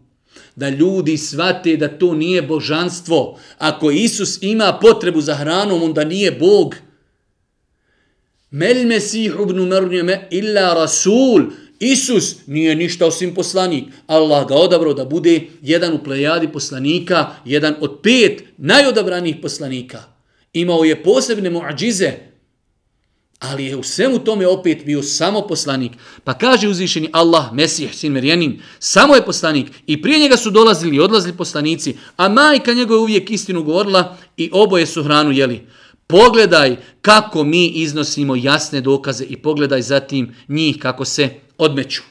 [0.58, 3.38] Da ljudi svate da to nije božanstvo.
[3.58, 6.74] Ako Isus ima potrebu za hranom, onda nije Bog.
[8.50, 11.42] Mel mesih ibn Marnjeme illa rasul.
[11.80, 13.84] Isus nije ništa osim poslanik.
[14.06, 20.02] Allah ga odabrao da bude jedan u plejadi poslanika, jedan od pet najodabranih poslanika.
[20.52, 22.12] imao je posebne muadžize,
[23.38, 25.92] ali je u svemu tome opet bio samo poslanik.
[26.24, 30.96] Pa kaže uzvišeni Allah, Mesih, sin Merjanin, samo je poslanik i prije njega su dolazili
[30.96, 35.66] i odlazili poslanici, a majka njegove uvijek istinu govorila i oboje su hranu jeli.
[36.06, 42.02] Pogledaj kako mi iznosimo jasne dokaze i pogledaj zatim njih kako se odmeću.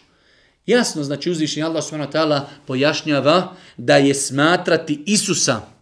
[0.65, 2.41] Jasno, znači uzvišeni Allah s.w.t.
[2.65, 5.76] pojašnjava da je smatrati Isusa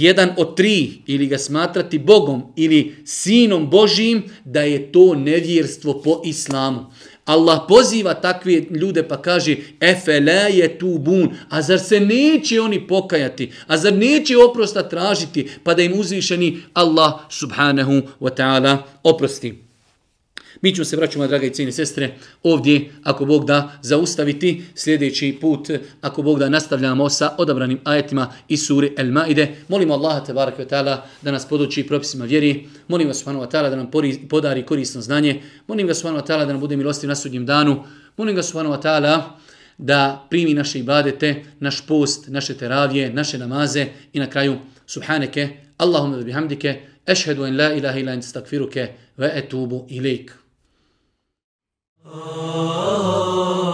[0.00, 6.22] jedan od tri ili ga smatrati Bogom ili sinom Božijim, da je to nevjerstvo po
[6.24, 6.86] islamu.
[7.24, 12.86] Allah poziva takve ljude pa kaže efele je tu bun, a zar se neće oni
[12.86, 19.65] pokajati, a zar neće oprosta tražiti pa da im uzvišeni Allah subhanahu wa ta'ala oprosti.
[20.62, 25.38] Mi ćemo se vraćati, moja draga i cijene sestre, ovdje, ako Bog da, zaustaviti sljedeći
[25.40, 29.54] put, ako Bog da, nastavljamo sa odabranim ajetima iz suri El Maide.
[29.68, 32.68] Molimo Allaha te barak ta'ala da nas poduči propisima vjeri.
[32.88, 33.90] Molim vas subhanahu wa ta'ala da nam
[34.28, 35.42] podari korisno znanje.
[35.66, 37.84] Molim vas subhanahu wa ta'ala da nam bude milostiv na sudnjem danu.
[38.16, 39.38] Molim vas subhanahu wa ta'ala
[39.78, 46.22] da primi naše ibadete, naš post, naše teravije, naše namaze i na kraju subhaneke, Allahumma
[46.22, 50.45] bihamdike, ešhedu en la ilaha ila in stakfiruke, ve etubu ilik.
[52.08, 53.65] Oh.